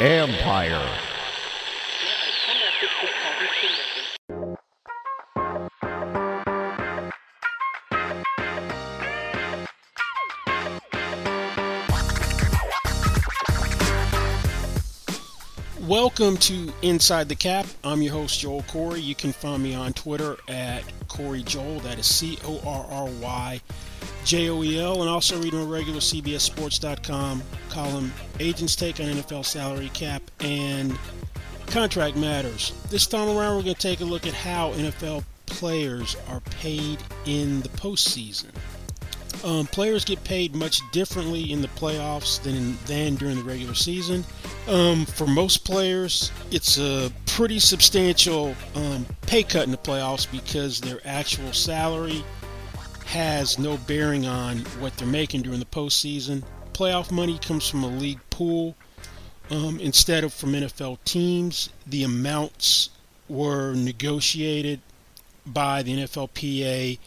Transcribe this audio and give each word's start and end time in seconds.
Empire. 0.00 0.98
Welcome 15.86 16.36
to 16.38 16.72
Inside 16.82 17.28
the 17.28 17.36
Cap. 17.36 17.66
I'm 17.84 18.02
your 18.02 18.14
host, 18.14 18.40
Joel 18.40 18.62
Corry. 18.62 19.02
You 19.02 19.14
can 19.14 19.32
find 19.32 19.62
me 19.62 19.74
on 19.74 19.92
Twitter 19.92 20.36
at 20.48 20.82
Corry 21.06 21.44
Joel. 21.44 21.78
That 21.80 22.00
is 22.00 22.06
C 22.06 22.36
O 22.44 22.58
R 22.66 22.86
R 22.90 23.08
Y 23.20 23.60
J 24.24 24.50
O 24.50 24.62
E 24.62 24.80
L. 24.80 25.00
And 25.00 25.10
also 25.10 25.40
read 25.40 25.52
my 25.52 25.62
regular 25.62 26.00
CBSSports.com 26.00 27.42
column, 27.70 28.12
Agents 28.40 28.76
Take 28.76 29.00
on 29.00 29.06
NFL 29.06 29.44
Salary 29.44 29.90
Cap 29.94 30.22
and 30.40 30.98
Contract 31.66 32.16
Matters. 32.16 32.72
This 32.90 33.06
time 33.06 33.28
around, 33.28 33.56
we're 33.56 33.62
going 33.62 33.74
to 33.74 33.80
take 33.80 34.00
a 34.00 34.04
look 34.04 34.26
at 34.26 34.34
how 34.34 34.72
NFL 34.72 35.24
players 35.46 36.16
are 36.28 36.40
paid 36.40 36.98
in 37.26 37.60
the 37.60 37.68
postseason. 37.70 38.50
Um, 39.44 39.66
players 39.66 40.04
get 40.04 40.22
paid 40.24 40.54
much 40.54 40.80
differently 40.90 41.52
in 41.52 41.60
the 41.60 41.68
playoffs 41.68 42.42
than 42.42 42.78
than 42.86 43.16
during 43.16 43.36
the 43.36 43.42
regular 43.42 43.74
season. 43.74 44.24
Um, 44.68 45.04
for 45.04 45.26
most 45.26 45.64
players, 45.64 46.32
it's 46.50 46.78
a 46.78 47.12
pretty 47.26 47.58
substantial 47.58 48.54
um, 48.74 49.04
pay 49.22 49.42
cut 49.42 49.64
in 49.64 49.70
the 49.70 49.76
playoffs 49.76 50.30
because 50.30 50.80
their 50.80 51.00
actual 51.04 51.52
salary 51.52 52.24
has 53.06 53.58
no 53.58 53.76
bearing 53.76 54.26
on 54.26 54.58
what 54.80 54.96
they're 54.96 55.06
making 55.06 55.42
during 55.42 55.60
the 55.60 55.66
postseason. 55.66 56.42
Playoff 56.72 57.10
money 57.10 57.38
comes 57.38 57.68
from 57.68 57.84
a 57.84 57.88
league 57.88 58.20
pool 58.30 58.74
um, 59.50 59.78
instead 59.80 60.24
of 60.24 60.32
from 60.32 60.52
NFL 60.52 60.98
teams. 61.04 61.70
The 61.86 62.02
amounts 62.02 62.90
were 63.28 63.74
negotiated 63.74 64.80
by 65.46 65.82
the 65.82 65.96
NFLPA 65.96 66.98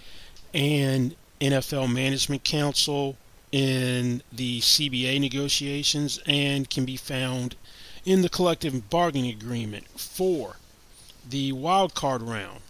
and 0.54 1.16
NFL 1.42 1.92
Management 1.94 2.44
Council 2.44 3.18
in 3.52 4.22
the 4.32 4.60
CBA 4.60 5.20
negotiations 5.20 6.20
and 6.26 6.70
can 6.70 6.86
be 6.86 6.98
found 6.98 7.56
in 8.06 8.22
the 8.22 8.30
collective 8.30 8.90
bargaining 8.90 9.32
agreement 9.32 9.88
for 10.00 10.58
the 11.30 11.52
wild 11.52 11.94
card 11.94 12.22
round. 12.22 12.62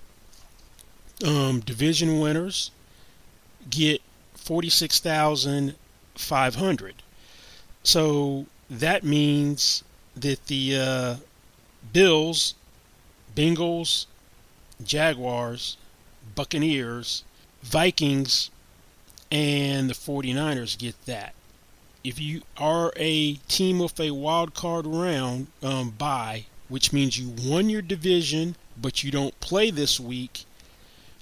Um, 1.26 1.62
division 1.62 2.20
winners 2.20 2.72
get 3.70 4.02
forty-six 4.34 5.00
thousand 5.00 5.76
five 6.16 6.56
hundred. 6.56 6.96
So 7.84 8.46
that 8.70 9.04
means 9.04 9.84
that 10.16 10.48
the 10.48 10.78
uh, 10.78 11.16
Bills, 11.94 12.56
Bengals, 13.36 14.08
Jaguars, 14.84 15.78
Buccaneers, 16.36 17.24
Vikings, 17.64 18.50
and 19.32 19.90
the 19.90 19.94
49ers 19.94 20.78
get 20.78 21.06
that. 21.06 21.34
If 22.04 22.20
you 22.20 22.42
are 22.58 22.94
a 22.96 23.36
team 23.48 23.80
with 23.80 24.00
a 24.00 24.12
wild 24.12 24.54
card 24.54 24.86
round 24.86 25.48
um, 25.62 25.94
which 26.70 26.94
means 26.94 27.18
you 27.18 27.34
won 27.50 27.70
your 27.70 27.82
division 27.82 28.56
but 28.80 29.04
you 29.04 29.12
don't 29.12 29.38
play 29.40 29.72
this 29.72 30.00
week, 30.00 30.46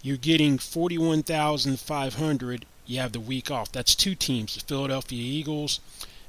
you're 0.06 0.18
getting 0.18 0.60
41,500. 0.60 2.66
You 2.86 3.00
have 3.00 3.12
the 3.12 3.20
week 3.20 3.50
off. 3.50 3.72
That's 3.72 3.96
two 3.96 4.14
teams, 4.14 4.54
the 4.54 4.62
Philadelphia 4.62 5.20
Eagles 5.20 5.80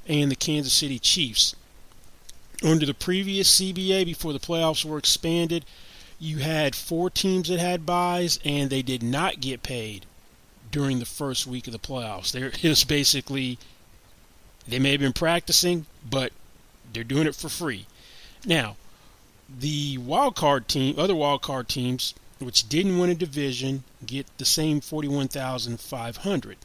and 0.07 0.31
the 0.31 0.35
Kansas 0.35 0.73
City 0.73 0.97
Chiefs. 0.97 1.55
Under 2.63 2.87
the 2.87 2.95
previous 2.95 3.61
CBA, 3.61 4.03
before 4.03 4.33
the 4.33 4.39
playoffs 4.39 4.83
were 4.83 4.97
expanded, 4.97 5.63
you 6.17 6.39
had 6.39 6.75
four 6.75 7.11
teams 7.11 7.49
that 7.49 7.59
had 7.59 7.85
buys 7.85 8.39
and 8.43 8.71
they 8.71 8.81
did 8.81 9.03
not 9.03 9.41
get 9.41 9.61
paid 9.61 10.07
during 10.71 10.97
the 10.97 11.05
first 11.05 11.45
week 11.45 11.67
of 11.67 11.73
the 11.73 11.77
playoffs. 11.77 12.31
There 12.31 12.51
is 12.63 12.83
basically 12.83 13.59
they 14.67 14.79
may 14.79 14.93
have 14.93 15.01
been 15.01 15.13
practicing, 15.13 15.85
but 16.03 16.33
they're 16.91 17.03
doing 17.03 17.27
it 17.27 17.35
for 17.35 17.47
free. 17.47 17.85
Now, 18.43 18.75
the 19.47 19.99
wild 19.99 20.35
card 20.35 20.67
team, 20.67 20.95
other 20.97 21.13
wild 21.13 21.43
card 21.43 21.69
teams, 21.69 22.15
which 22.39 22.69
didn't 22.69 22.97
win 22.97 23.09
a 23.09 23.15
division, 23.15 23.83
get 24.05 24.25
the 24.37 24.45
same 24.45 24.81
forty-one 24.81 25.27
thousand 25.27 25.79
five 25.79 26.17
hundred. 26.17 26.57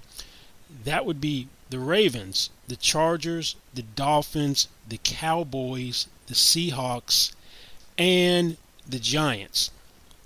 That 0.85 1.05
would 1.05 1.21
be 1.21 1.49
the 1.71 1.79
Ravens, 1.79 2.51
the 2.69 2.77
Chargers, 2.77 3.57
the 3.75 3.83
Dolphins, 3.83 4.69
the 4.89 4.99
Cowboys, 5.03 6.07
the 6.27 6.35
Seahawks, 6.35 7.33
and 7.97 8.57
the 8.87 8.99
Giants. 8.99 9.71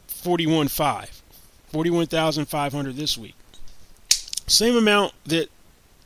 41.5, 0.10 1.22
41,500 1.72 2.96
this 2.96 3.18
week. 3.18 3.34
Same 4.46 4.76
amount 4.76 5.14
that 5.26 5.50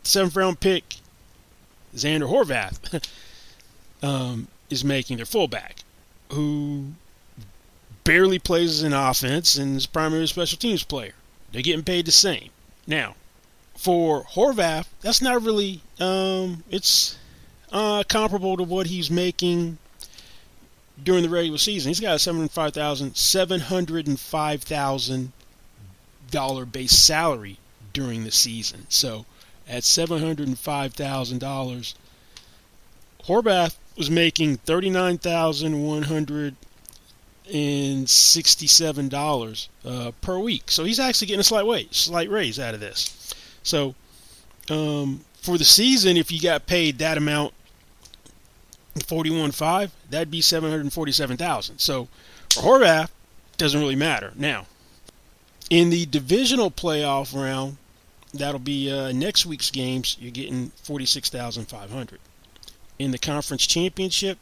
seventh 0.03 0.38
round 0.38 0.61
pick 0.61 0.95
Zander 1.93 2.29
Horvath 2.29 3.05
um, 4.07 4.47
is 4.69 4.85
making 4.85 5.17
their 5.17 5.25
fullback, 5.25 5.79
who 6.31 6.93
barely 8.11 8.39
plays 8.39 8.72
as 8.72 8.83
an 8.83 8.91
offense 8.91 9.55
and 9.55 9.77
is 9.77 9.85
a 9.85 9.89
primary 9.89 10.27
special 10.27 10.57
teams 10.57 10.83
player. 10.83 11.13
They're 11.53 11.61
getting 11.61 11.85
paid 11.85 12.05
the 12.05 12.11
same. 12.11 12.49
Now, 12.85 13.16
for 13.77 14.25
Horvath, 14.25 14.88
that's 14.99 15.22
not 15.22 15.41
really 15.41 15.81
um, 15.97 16.61
it's 16.69 17.17
uh, 17.72 18.03
comparable 18.09 18.57
to 18.57 18.63
what 18.63 18.88
he's 18.88 19.09
making 19.09 19.77
during 21.01 21.23
the 21.23 21.29
regular 21.29 21.57
season. 21.57 21.89
He's 21.89 22.01
got 22.01 22.16
a 22.16 22.19
seven 22.19 22.41
hundred 22.41 22.51
five 22.51 22.73
thousand 22.73 23.16
seven 23.16 23.61
hundred 23.61 24.07
and 24.07 24.19
five 24.19 24.61
thousand 24.61 25.31
dollar 26.29 26.66
base 26.66 26.91
salary 26.91 27.59
during 27.93 28.25
the 28.25 28.31
season. 28.31 28.88
So 28.89 29.25
at 29.69 29.85
seven 29.85 30.19
hundred 30.19 30.49
and 30.49 30.59
five 30.59 30.93
thousand 30.93 31.39
dollars, 31.39 31.95
Horvath 33.23 33.78
was 33.97 34.11
making 34.11 34.57
thirty 34.57 34.89
nine 34.89 35.17
thousand 35.17 35.81
one 35.81 36.03
hundred 36.03 36.57
and 37.51 38.09
sixty 38.09 38.67
seven 38.67 39.09
dollars 39.09 39.69
uh, 39.85 40.12
per 40.22 40.39
week. 40.39 40.72
So 40.72 40.84
he's 40.84 41.00
actually 41.00 41.28
getting 41.28 41.41
a 41.41 41.44
slight 41.44 41.66
wage, 41.66 41.97
slight 41.97 42.29
raise 42.29 42.59
out 42.59 42.73
of 42.73 42.79
this. 42.79 43.34
So 43.63 43.95
um, 44.69 45.25
for 45.35 45.57
the 45.57 45.63
season, 45.63 46.17
if 46.17 46.31
you 46.31 46.41
got 46.41 46.66
paid 46.66 47.00
that 47.00 47.17
amount 47.17 47.53
41.5, 48.95 49.91
that'd 50.09 50.31
be 50.31 50.41
747,000. 50.41 51.79
So 51.79 52.07
for 52.51 52.61
Horvath, 52.61 53.09
doesn't 53.57 53.79
really 53.79 53.95
matter. 53.95 54.34
Now, 54.35 54.66
in 55.69 55.90
the 55.90 56.06
divisional 56.06 56.72
playoff 56.72 57.34
round, 57.34 57.78
that'll 58.34 58.59
be 58.59 58.91
uh, 58.91 59.11
next 59.11 59.45
week's 59.45 59.72
games, 59.72 60.17
you're 60.19 60.31
getting 60.31 60.72
46,500. 60.84 62.20
In 62.99 63.11
the 63.11 63.17
conference 63.17 63.66
championship, 63.66 64.37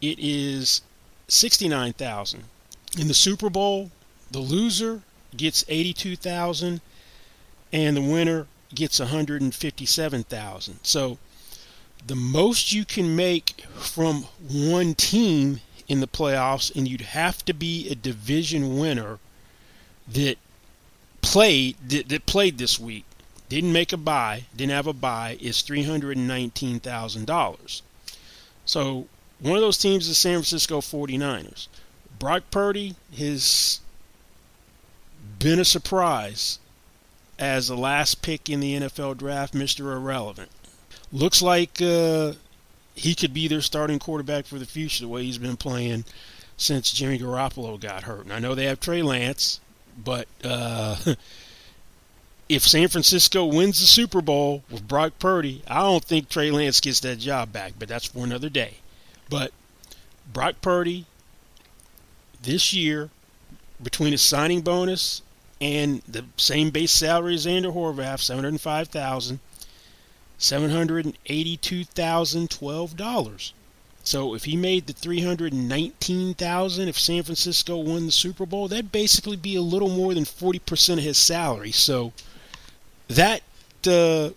it 0.00 0.18
is 0.18 0.82
69,000. 1.28 2.44
In 2.98 3.08
the 3.08 3.14
Super 3.14 3.48
Bowl, 3.48 3.90
the 4.30 4.40
loser 4.40 5.02
gets 5.36 5.64
82,000 5.68 6.80
and 7.72 7.96
the 7.96 8.02
winner 8.02 8.46
gets 8.74 8.98
157,000. 8.98 10.78
So 10.82 11.18
the 12.06 12.14
most 12.14 12.72
you 12.72 12.84
can 12.84 13.14
make 13.16 13.64
from 13.74 14.26
one 14.50 14.94
team 14.94 15.60
in 15.88 16.00
the 16.00 16.06
playoffs, 16.06 16.74
and 16.74 16.88
you'd 16.88 17.00
have 17.00 17.44
to 17.44 17.52
be 17.52 17.88
a 17.88 17.94
division 17.94 18.78
winner 18.78 19.18
that 20.08 20.36
played 21.20 21.76
that, 21.88 22.08
that 22.08 22.26
played 22.26 22.58
this 22.58 22.78
week, 22.78 23.04
didn't 23.48 23.72
make 23.72 23.92
a 23.92 23.96
buy, 23.96 24.44
didn't 24.56 24.72
have 24.72 24.86
a 24.86 24.92
buy, 24.92 25.36
is 25.40 25.62
three 25.62 25.84
hundred 25.84 26.16
and 26.16 26.26
nineteen 26.26 26.80
thousand 26.80 27.26
dollars. 27.26 27.82
So 28.64 29.06
one 29.42 29.56
of 29.56 29.60
those 29.60 29.78
teams 29.78 30.04
is 30.04 30.10
the 30.10 30.14
San 30.14 30.34
Francisco 30.34 30.80
49ers. 30.80 31.66
Brock 32.18 32.44
Purdy 32.50 32.94
has 33.18 33.80
been 35.38 35.58
a 35.58 35.64
surprise 35.64 36.60
as 37.38 37.66
the 37.66 37.76
last 37.76 38.22
pick 38.22 38.48
in 38.48 38.60
the 38.60 38.78
NFL 38.78 39.18
draft, 39.18 39.52
Mr. 39.52 39.96
Irrelevant. 39.96 40.50
looks 41.12 41.42
like 41.42 41.82
uh, 41.82 42.32
he 42.94 43.14
could 43.14 43.34
be 43.34 43.48
their 43.48 43.60
starting 43.60 43.98
quarterback 43.98 44.46
for 44.46 44.58
the 44.58 44.66
future 44.66 45.02
the 45.02 45.08
way 45.08 45.24
he's 45.24 45.38
been 45.38 45.56
playing 45.56 46.04
since 46.56 46.92
Jimmy 46.92 47.18
Garoppolo 47.18 47.80
got 47.80 48.04
hurt. 48.04 48.22
And 48.24 48.32
I 48.32 48.38
know 48.38 48.54
they 48.54 48.66
have 48.66 48.78
Trey 48.78 49.02
Lance, 49.02 49.58
but 50.02 50.28
uh, 50.44 50.96
if 52.48 52.62
San 52.62 52.86
Francisco 52.86 53.44
wins 53.44 53.80
the 53.80 53.86
Super 53.86 54.20
Bowl 54.20 54.62
with 54.70 54.86
Brock 54.86 55.14
Purdy, 55.18 55.62
I 55.66 55.80
don't 55.80 56.04
think 56.04 56.28
Trey 56.28 56.52
Lance 56.52 56.80
gets 56.80 57.00
that 57.00 57.18
job 57.18 57.52
back, 57.52 57.72
but 57.78 57.88
that's 57.88 58.06
for 58.06 58.24
another 58.24 58.48
day. 58.48 58.76
But 59.32 59.50
Brock 60.30 60.56
Purdy 60.60 61.06
this 62.42 62.74
year, 62.74 63.08
between 63.82 64.12
his 64.12 64.20
signing 64.20 64.60
bonus 64.60 65.22
and 65.58 66.02
the 66.06 66.26
same 66.36 66.68
base 66.68 66.92
salary 66.92 67.36
as 67.36 67.46
Zander 67.46 67.72
Horvath, 67.72 68.20
seven 68.20 68.44
hundred 68.44 68.60
five 68.60 68.88
thousand, 68.88 69.40
seven 70.36 70.68
hundred 70.68 71.16
eighty-two 71.24 71.84
thousand 71.84 72.50
twelve 72.50 72.94
dollars. 72.94 73.54
So 74.04 74.34
if 74.34 74.44
he 74.44 74.54
made 74.54 74.86
the 74.86 74.92
three 74.92 75.22
hundred 75.22 75.54
nineteen 75.54 76.34
thousand, 76.34 76.88
if 76.88 76.98
San 76.98 77.22
Francisco 77.22 77.78
won 77.78 78.04
the 78.04 78.12
Super 78.12 78.44
Bowl, 78.44 78.68
that'd 78.68 78.92
basically 78.92 79.36
be 79.36 79.56
a 79.56 79.62
little 79.62 79.88
more 79.88 80.12
than 80.12 80.26
forty 80.26 80.58
percent 80.58 81.00
of 81.00 81.06
his 81.06 81.16
salary. 81.16 81.72
So 81.72 82.12
that 83.08 83.40
uh, 83.86 84.30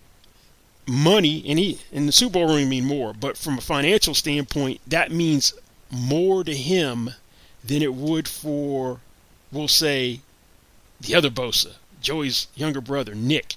money, 0.86 1.42
and 1.46 1.58
he 1.58 1.78
in 1.92 2.06
the 2.06 2.12
Super 2.12 2.34
Bowl 2.34 2.54
ring 2.54 2.68
mean 2.68 2.84
more, 2.84 3.12
but 3.12 3.36
from 3.36 3.58
a 3.58 3.62
financial 3.62 4.14
standpoint, 4.14 4.80
that 4.86 5.10
means 5.10 5.52
more 5.90 6.44
to 6.44 6.54
him 6.54 7.10
than 7.64 7.82
it 7.82 7.94
would 7.94 8.28
for, 8.28 9.00
we'll 9.50 9.68
say, 9.68 10.20
the 11.00 11.14
other 11.14 11.30
Bosa, 11.30 11.74
Joey's 12.00 12.46
younger 12.54 12.80
brother, 12.80 13.14
Nick. 13.14 13.56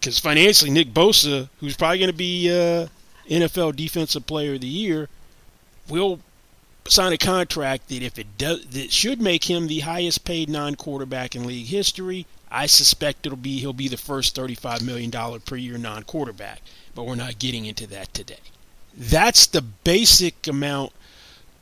Because 0.00 0.18
financially, 0.18 0.70
Nick 0.70 0.92
Bosa, 0.92 1.48
who's 1.60 1.76
probably 1.76 1.98
going 1.98 2.10
to 2.10 2.16
be 2.16 2.50
uh, 2.50 2.88
NFL 3.28 3.76
Defensive 3.76 4.26
Player 4.26 4.54
of 4.54 4.60
the 4.60 4.66
Year, 4.66 5.08
will 5.88 6.20
sign 6.88 7.12
a 7.12 7.18
contract 7.18 7.88
that 7.88 8.02
if 8.02 8.18
it 8.18 8.38
does, 8.38 8.64
that 8.66 8.92
should 8.92 9.20
make 9.20 9.44
him 9.44 9.66
the 9.66 9.80
highest 9.80 10.24
paid 10.24 10.48
non-quarterback 10.48 11.34
in 11.34 11.46
league 11.46 11.66
history. 11.66 12.26
I 12.50 12.66
suspect 12.66 13.26
it'll 13.26 13.36
be 13.36 13.58
he'll 13.58 13.72
be 13.72 13.88
the 13.88 13.96
first 13.96 14.36
$35 14.36 14.82
million 14.82 15.10
per 15.40 15.56
year 15.56 15.78
non-quarterback, 15.78 16.62
but 16.94 17.04
we're 17.04 17.14
not 17.14 17.38
getting 17.38 17.66
into 17.66 17.86
that 17.88 18.14
today. 18.14 18.38
That's 18.96 19.46
the 19.46 19.62
basic 19.62 20.46
amount 20.46 20.92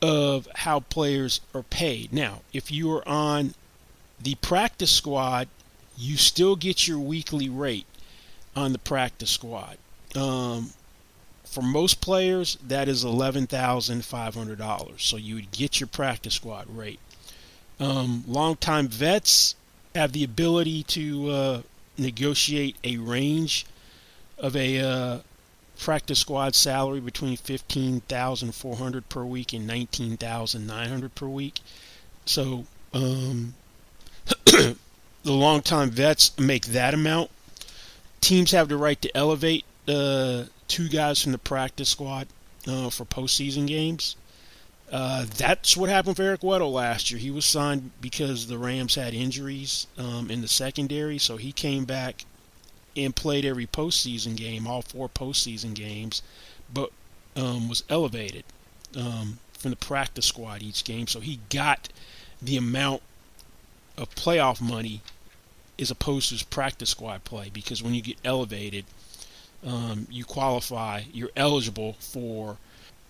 of 0.01 0.47
how 0.55 0.81
players 0.81 1.41
are 1.53 1.63
paid. 1.63 2.13
Now, 2.13 2.41
if 2.53 2.71
you 2.71 2.91
are 2.93 3.07
on 3.07 3.55
the 4.21 4.35
practice 4.35 4.91
squad, 4.91 5.47
you 5.97 6.17
still 6.17 6.55
get 6.55 6.87
your 6.87 6.99
weekly 6.99 7.49
rate 7.49 7.87
on 8.55 8.71
the 8.71 8.79
practice 8.79 9.31
squad. 9.31 9.77
Um, 10.15 10.71
for 11.43 11.61
most 11.61 12.01
players, 12.01 12.57
that 12.65 12.87
is 12.87 13.03
eleven 13.03 13.47
thousand 13.47 14.05
five 14.05 14.35
hundred 14.35 14.57
dollars. 14.57 15.03
So 15.03 15.17
you 15.17 15.35
would 15.35 15.51
get 15.51 15.79
your 15.79 15.87
practice 15.87 16.33
squad 16.33 16.67
rate. 16.69 16.99
Um, 17.79 18.23
longtime 18.27 18.87
vets 18.87 19.55
have 19.95 20.11
the 20.11 20.23
ability 20.23 20.83
to 20.83 21.29
uh, 21.29 21.61
negotiate 21.97 22.75
a 22.83 22.97
range 22.97 23.65
of 24.37 24.55
a 24.55 24.79
uh, 24.79 25.19
practice 25.79 26.19
squad 26.19 26.53
salary 26.53 26.99
between 26.99 27.37
fifteen 27.37 28.01
thousand 28.01 28.53
four 28.53 28.75
hundred 28.75 29.07
per 29.09 29.23
week 29.23 29.53
and 29.53 29.65
nineteen 29.65 30.17
thousand 30.17 30.67
nine 30.67 30.89
hundred 30.89 31.15
per 31.15 31.27
week. 31.27 31.61
So 32.25 32.65
um, 32.93 33.55
the 34.45 34.75
longtime 35.23 35.89
vets 35.91 36.37
make 36.37 36.67
that 36.67 36.93
amount. 36.93 37.31
Teams 38.21 38.51
have 38.51 38.69
the 38.69 38.77
right 38.77 39.01
to 39.01 39.15
elevate 39.15 39.65
uh, 39.87 40.45
two 40.67 40.89
guys 40.89 41.21
from 41.21 41.31
the 41.31 41.37
practice 41.37 41.89
squad 41.89 42.27
uh, 42.67 42.89
for 42.89 43.05
postseason 43.05 43.67
games. 43.67 44.15
Uh, 44.97 45.25
that's 45.35 45.75
what 45.75 45.89
happened 45.89 46.15
for 46.15 46.23
Eric 46.23 46.39
Weddle 46.39 46.71
last 46.71 47.11
year. 47.11 47.19
He 47.19 47.29
was 47.29 47.43
signed 47.43 47.91
because 47.99 48.47
the 48.47 48.57
Rams 48.57 48.95
had 48.95 49.13
injuries 49.13 49.87
um, 49.97 50.31
in 50.31 50.39
the 50.39 50.47
secondary, 50.47 51.17
so 51.17 51.35
he 51.35 51.51
came 51.51 51.83
back 51.83 52.23
and 52.95 53.13
played 53.13 53.43
every 53.43 53.67
postseason 53.67 54.37
game, 54.37 54.65
all 54.65 54.81
four 54.81 55.09
postseason 55.09 55.73
games, 55.73 56.21
but 56.73 56.93
um, 57.35 57.67
was 57.67 57.83
elevated 57.89 58.45
um, 58.95 59.39
from 59.59 59.71
the 59.71 59.75
practice 59.75 60.27
squad 60.27 60.63
each 60.63 60.85
game. 60.85 61.07
So 61.07 61.19
he 61.19 61.41
got 61.49 61.89
the 62.41 62.55
amount 62.55 63.01
of 63.97 64.15
playoff 64.15 64.61
money 64.61 65.01
as 65.77 65.91
opposed 65.91 66.29
to 66.29 66.35
his 66.35 66.43
practice 66.43 66.91
squad 66.91 67.25
play 67.25 67.49
because 67.51 67.83
when 67.83 67.93
you 67.93 68.01
get 68.01 68.17
elevated, 68.23 68.85
um, 69.61 70.07
you 70.09 70.23
qualify, 70.23 71.01
you're 71.11 71.31
eligible 71.35 71.97
for 71.99 72.59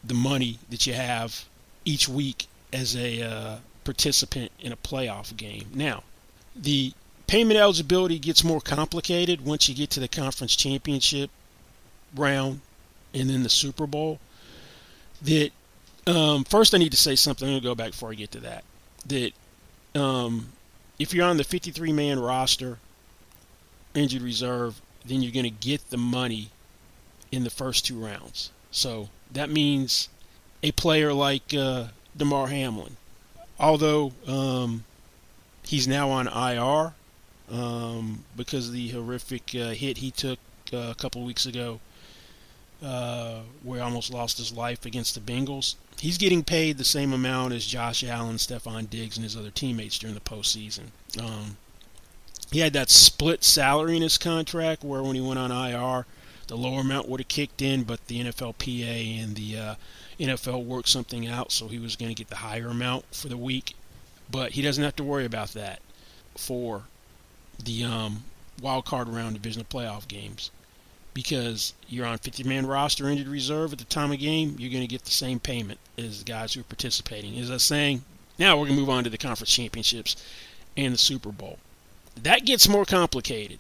the 0.04 0.16
money 0.16 0.58
that 0.72 0.88
you 0.88 0.94
have 0.94 1.46
each 1.86 2.10
week 2.10 2.48
as 2.74 2.96
a 2.96 3.22
uh, 3.22 3.58
participant 3.84 4.52
in 4.60 4.72
a 4.72 4.78
playoff 4.78 5.36
game. 5.38 5.68
Now, 5.74 6.04
the 6.56 6.94
payment 7.28 7.58
eligibility 7.58 8.20
gets 8.20 8.44
more 8.44 8.62
complicated 8.62 9.46
once 9.46 9.70
you 9.70 9.76
get 9.76 9.90
to 9.92 10.00
the 10.00 10.08
conference 10.08 10.56
championship 10.56 11.30
round 12.16 12.62
and 13.14 13.30
then 13.30 13.44
the 13.44 13.50
Super 13.50 13.88
Bowl. 13.88 14.20
That 15.22 15.52
um, 16.08 16.44
first, 16.44 16.74
I 16.74 16.78
need 16.78 16.92
to 16.92 16.98
say 16.98 17.16
something. 17.16 17.48
I'm 17.48 17.54
going 17.54 17.62
to 17.62 17.68
go 17.68 17.76
back 17.76 17.92
before 17.92 18.12
I 18.12 18.16
get 18.16 18.32
to 18.32 18.40
that. 18.42 18.64
That 19.08 19.32
um, 20.00 20.50
if 21.00 21.14
you're 21.14 21.26
on 21.26 21.38
the 21.38 21.44
53 21.44 21.94
man 21.94 22.20
roster, 22.20 22.80
injured 23.94 24.22
reserve, 24.22 24.82
then 25.06 25.22
you're 25.22 25.32
going 25.32 25.46
to 25.46 25.50
get 25.50 25.90
the 25.90 25.98
money 25.98 26.50
in 27.32 27.44
the 27.44 27.50
first 27.50 27.86
two 27.86 27.98
rounds. 27.98 28.52
So 28.72 29.10
that 29.32 29.50
means 29.50 30.10
a 30.66 30.72
player 30.72 31.14
like 31.14 31.54
uh, 31.54 31.86
Damar 32.18 32.48
Hamlin, 32.48 32.98
although 33.60 34.14
um, 34.26 34.84
he's 35.64 35.88
now 35.88 36.10
on 36.10 36.28
IR 36.28 36.94
um, 37.52 38.24
because 38.36 38.70
of 38.70 38.74
the 38.74 38.90
horrific 38.90 39.54
uh, 39.54 39.70
hit 39.70 39.98
he 39.98 40.10
took 40.10 40.40
uh, 40.74 40.90
a 40.90 40.96
couple 40.96 41.24
weeks 41.24 41.46
ago, 41.46 41.80
uh, 42.84 43.42
where 43.62 43.78
he 43.78 43.84
almost 43.84 44.12
lost 44.12 44.40
his 44.40 44.52
life 44.52 44.88
against 44.88 45.14
the 45.14 45.22
Bengals. 45.22 45.76
He's 46.00 46.18
getting 46.18 46.44
paid 46.44 46.80
the 46.80 46.84
same 46.84 47.14
amount 47.14 47.54
as 47.54 47.68
Josh 47.68 48.04
Allen, 48.04 48.38
Stefon 48.38 48.90
Diggs, 48.90 49.18
and 49.18 49.24
his 49.24 49.38
other 49.38 49.52
teammates 49.52 50.00
during 50.00 50.16
the 50.16 50.20
postseason. 50.20 50.86
Um, 51.22 51.58
he 52.52 52.60
had 52.62 52.74
that 52.74 52.90
split 52.90 53.44
salary 53.44 53.98
in 53.98 54.02
his 54.02 54.18
contract 54.18 54.84
where 54.84 55.04
when 55.04 55.16
he 55.16 55.22
went 55.22 55.38
on 55.38 55.52
IR, 55.52 56.08
the 56.48 56.58
lower 56.58 56.82
amount 56.82 57.10
would 57.10 57.20
have 57.20 57.28
kicked 57.28 57.62
in, 57.62 57.84
but 57.84 58.06
the 58.08 58.22
NFLPA 58.22 59.24
and 59.24 59.36
the 59.36 59.58
uh, 59.58 59.76
NFL 60.20 60.66
worked 60.66 60.90
something 60.90 61.28
out, 61.28 61.52
so 61.52 61.68
he 61.68 61.80
was 61.80 61.96
going 61.96 62.10
to 62.10 62.16
get 62.16 62.30
the 62.30 62.38
higher 62.38 62.68
amount 62.68 63.06
for 63.14 63.28
the 63.28 63.38
week. 63.38 63.76
But 64.30 64.52
he 64.52 64.62
doesn't 64.62 64.84
have 64.84 64.96
to 64.98 65.04
worry 65.04 65.26
about 65.26 65.50
that 65.50 65.82
for 66.36 66.84
the 67.64 67.84
um, 67.84 68.24
wild 68.62 68.86
card 68.86 69.08
round 69.08 69.36
divisional 69.36 69.66
playoff 69.66 70.08
games 70.08 70.52
because 71.14 71.74
you're 71.88 72.06
on 72.06 72.18
50 72.18 72.44
man 72.44 72.68
roster 72.68 73.10
injured 73.10 73.28
reserve 73.28 73.72
at 73.72 73.80
the 73.80 73.86
time 73.86 74.12
of 74.12 74.20
game, 74.20 74.56
you're 74.60 74.72
going 74.72 74.84
to 74.84 74.88
get 74.88 75.06
the 75.06 75.12
same 75.12 75.40
payment 75.40 75.80
as 75.98 76.20
the 76.20 76.26
guys 76.26 76.54
who 76.54 76.60
are 76.60 76.66
participating. 76.66 77.40
As 77.40 77.50
I 77.50 77.54
was 77.54 77.64
saying, 77.64 78.04
now 78.38 78.58
we're 78.58 78.66
going 78.66 78.76
to 78.76 78.82
move 78.82 78.90
on 78.90 79.06
to 79.06 79.10
the 79.10 79.18
conference 79.18 79.54
championships 79.54 80.16
and 80.76 80.94
the 80.94 80.98
Super 80.98 81.32
Bowl. 81.32 81.58
That 82.22 82.46
gets 82.46 82.68
more 82.68 82.86
complicated. 82.86 83.60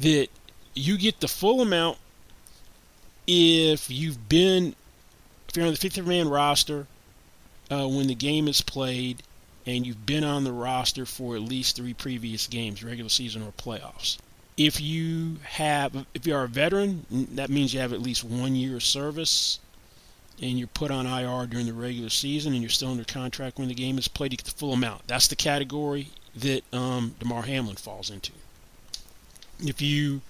That 0.00 0.28
you 0.74 0.96
get 0.96 1.20
the 1.20 1.28
full 1.28 1.60
amount 1.60 1.98
if 3.28 3.90
you've 3.90 4.28
been, 4.28 4.74
if 5.48 5.56
you're 5.56 5.66
on 5.66 5.72
the 5.72 5.78
50 5.78 6.00
man 6.00 6.28
roster 6.28 6.86
uh, 7.70 7.86
when 7.86 8.06
the 8.06 8.14
game 8.14 8.48
is 8.48 8.62
played 8.62 9.22
and 9.66 9.86
you've 9.86 10.06
been 10.06 10.24
on 10.24 10.44
the 10.44 10.52
roster 10.52 11.04
for 11.04 11.36
at 11.36 11.42
least 11.42 11.76
three 11.76 11.92
previous 11.92 12.46
games, 12.46 12.82
regular 12.82 13.10
season 13.10 13.42
or 13.42 13.52
playoffs. 13.52 14.16
If 14.56 14.80
you 14.80 15.36
have, 15.44 16.06
if 16.14 16.26
you 16.26 16.34
are 16.34 16.44
a 16.44 16.48
veteran, 16.48 17.04
that 17.10 17.50
means 17.50 17.74
you 17.74 17.80
have 17.80 17.92
at 17.92 18.00
least 18.00 18.24
one 18.24 18.56
year 18.56 18.76
of 18.76 18.82
service, 18.82 19.60
and 20.40 20.58
you're 20.58 20.68
put 20.68 20.90
on 20.90 21.06
IR 21.06 21.46
during 21.46 21.66
the 21.66 21.72
regular 21.74 22.08
season, 22.08 22.54
and 22.54 22.62
you're 22.62 22.70
still 22.70 22.90
under 22.90 23.04
contract 23.04 23.58
when 23.58 23.68
the 23.68 23.74
game 23.74 23.98
is 23.98 24.08
played. 24.08 24.32
You 24.32 24.38
get 24.38 24.46
the 24.46 24.52
full 24.52 24.72
amount. 24.72 25.06
That's 25.06 25.28
the 25.28 25.36
category 25.36 26.08
that 26.34 26.62
um, 26.72 27.14
Damar 27.20 27.42
Hamlin 27.42 27.76
falls 27.76 28.10
into. 28.10 28.32
If 29.60 29.82
you 29.82 30.22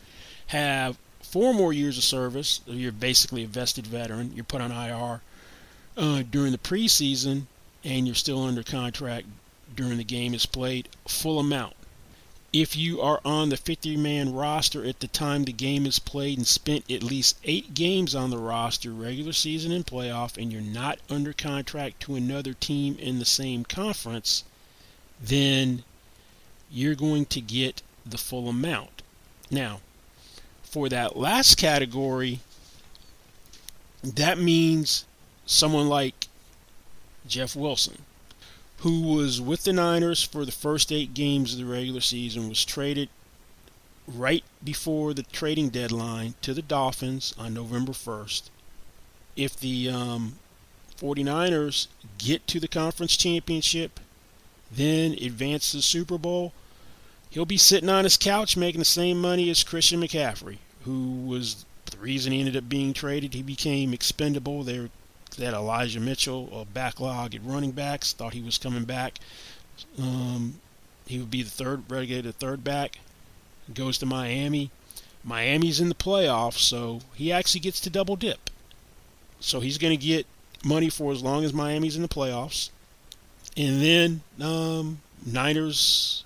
have 0.48 0.98
four 1.30 1.52
more 1.52 1.72
years 1.72 1.98
of 1.98 2.04
service, 2.04 2.60
you're 2.66 2.92
basically 2.92 3.44
a 3.44 3.46
vested 3.46 3.86
veteran. 3.86 4.32
You're 4.34 4.44
put 4.44 4.60
on 4.60 4.72
IR 4.72 5.20
uh, 5.96 6.22
during 6.30 6.52
the 6.52 6.58
preseason 6.58 7.42
and 7.84 8.06
you're 8.06 8.14
still 8.14 8.42
under 8.42 8.62
contract 8.62 9.26
during 9.74 9.98
the 9.98 10.04
game 10.04 10.34
is 10.34 10.46
played, 10.46 10.88
full 11.06 11.38
amount. 11.38 11.74
If 12.52 12.76
you 12.76 13.00
are 13.02 13.20
on 13.24 13.50
the 13.50 13.58
50 13.58 13.96
man 13.98 14.32
roster 14.32 14.84
at 14.84 15.00
the 15.00 15.08
time 15.08 15.44
the 15.44 15.52
game 15.52 15.84
is 15.84 15.98
played 15.98 16.38
and 16.38 16.46
spent 16.46 16.90
at 16.90 17.02
least 17.02 17.36
eight 17.44 17.74
games 17.74 18.14
on 18.14 18.30
the 18.30 18.38
roster, 18.38 18.90
regular 18.90 19.34
season 19.34 19.70
and 19.70 19.86
playoff, 19.86 20.40
and 20.40 20.50
you're 20.50 20.62
not 20.62 20.98
under 21.10 21.34
contract 21.34 22.00
to 22.00 22.14
another 22.14 22.54
team 22.54 22.96
in 22.98 23.18
the 23.18 23.26
same 23.26 23.64
conference, 23.64 24.44
then 25.20 25.84
you're 26.70 26.94
going 26.94 27.26
to 27.26 27.40
get 27.40 27.82
the 28.06 28.18
full 28.18 28.48
amount. 28.48 29.02
Now, 29.50 29.80
for 30.68 30.88
that 30.88 31.16
last 31.16 31.56
category, 31.56 32.40
that 34.02 34.38
means 34.38 35.06
someone 35.46 35.88
like 35.88 36.28
Jeff 37.26 37.56
Wilson, 37.56 38.02
who 38.78 39.02
was 39.02 39.40
with 39.40 39.64
the 39.64 39.72
Niners 39.72 40.22
for 40.22 40.44
the 40.44 40.52
first 40.52 40.92
eight 40.92 41.14
games 41.14 41.52
of 41.52 41.58
the 41.58 41.64
regular 41.64 42.00
season, 42.00 42.48
was 42.48 42.64
traded 42.64 43.08
right 44.06 44.44
before 44.64 45.12
the 45.14 45.22
trading 45.24 45.68
deadline 45.68 46.34
to 46.42 46.54
the 46.54 46.62
Dolphins 46.62 47.34
on 47.38 47.54
November 47.54 47.92
1st. 47.92 48.50
If 49.36 49.58
the 49.58 49.90
um, 49.90 50.38
49ers 50.98 51.88
get 52.16 52.46
to 52.48 52.60
the 52.60 52.68
conference 52.68 53.16
championship, 53.16 54.00
then 54.70 55.12
advance 55.12 55.70
to 55.70 55.78
the 55.78 55.82
Super 55.82 56.18
Bowl, 56.18 56.52
he'll 57.30 57.44
be 57.44 57.56
sitting 57.56 57.88
on 57.88 58.04
his 58.04 58.16
couch 58.16 58.56
making 58.56 58.80
the 58.80 58.84
same 58.84 59.20
money 59.20 59.50
as 59.50 59.62
Christian 59.62 60.00
McCaffrey, 60.00 60.58
who 60.84 61.26
was 61.26 61.64
the 61.86 61.98
reason 61.98 62.32
he 62.32 62.40
ended 62.40 62.56
up 62.56 62.68
being 62.68 62.92
traded. 62.92 63.34
He 63.34 63.42
became 63.42 63.92
expendable. 63.94 64.62
They 64.62 64.88
had 65.38 65.54
Elijah 65.54 66.00
Mitchell, 66.00 66.48
a 66.52 66.64
backlog 66.64 67.34
at 67.34 67.44
running 67.44 67.72
backs, 67.72 68.12
thought 68.12 68.34
he 68.34 68.42
was 68.42 68.58
coming 68.58 68.84
back. 68.84 69.18
Um, 69.98 70.60
he 71.06 71.18
would 71.18 71.30
be 71.30 71.42
the 71.42 71.50
third 71.50 71.90
relegated 71.90 72.34
third 72.38 72.64
back. 72.64 72.98
Goes 73.72 73.98
to 73.98 74.06
Miami. 74.06 74.70
Miami's 75.24 75.80
in 75.80 75.88
the 75.88 75.94
playoffs, 75.94 76.58
so 76.58 77.00
he 77.14 77.30
actually 77.32 77.60
gets 77.60 77.80
to 77.80 77.90
double 77.90 78.16
dip. 78.16 78.50
So 79.40 79.60
he's 79.60 79.78
going 79.78 79.96
to 79.96 80.06
get 80.06 80.26
money 80.64 80.88
for 80.88 81.12
as 81.12 81.22
long 81.22 81.44
as 81.44 81.52
Miami's 81.52 81.96
in 81.96 82.02
the 82.02 82.08
playoffs. 82.08 82.70
And 83.56 83.82
then 83.82 84.22
um, 84.40 85.00
Niners 85.24 86.24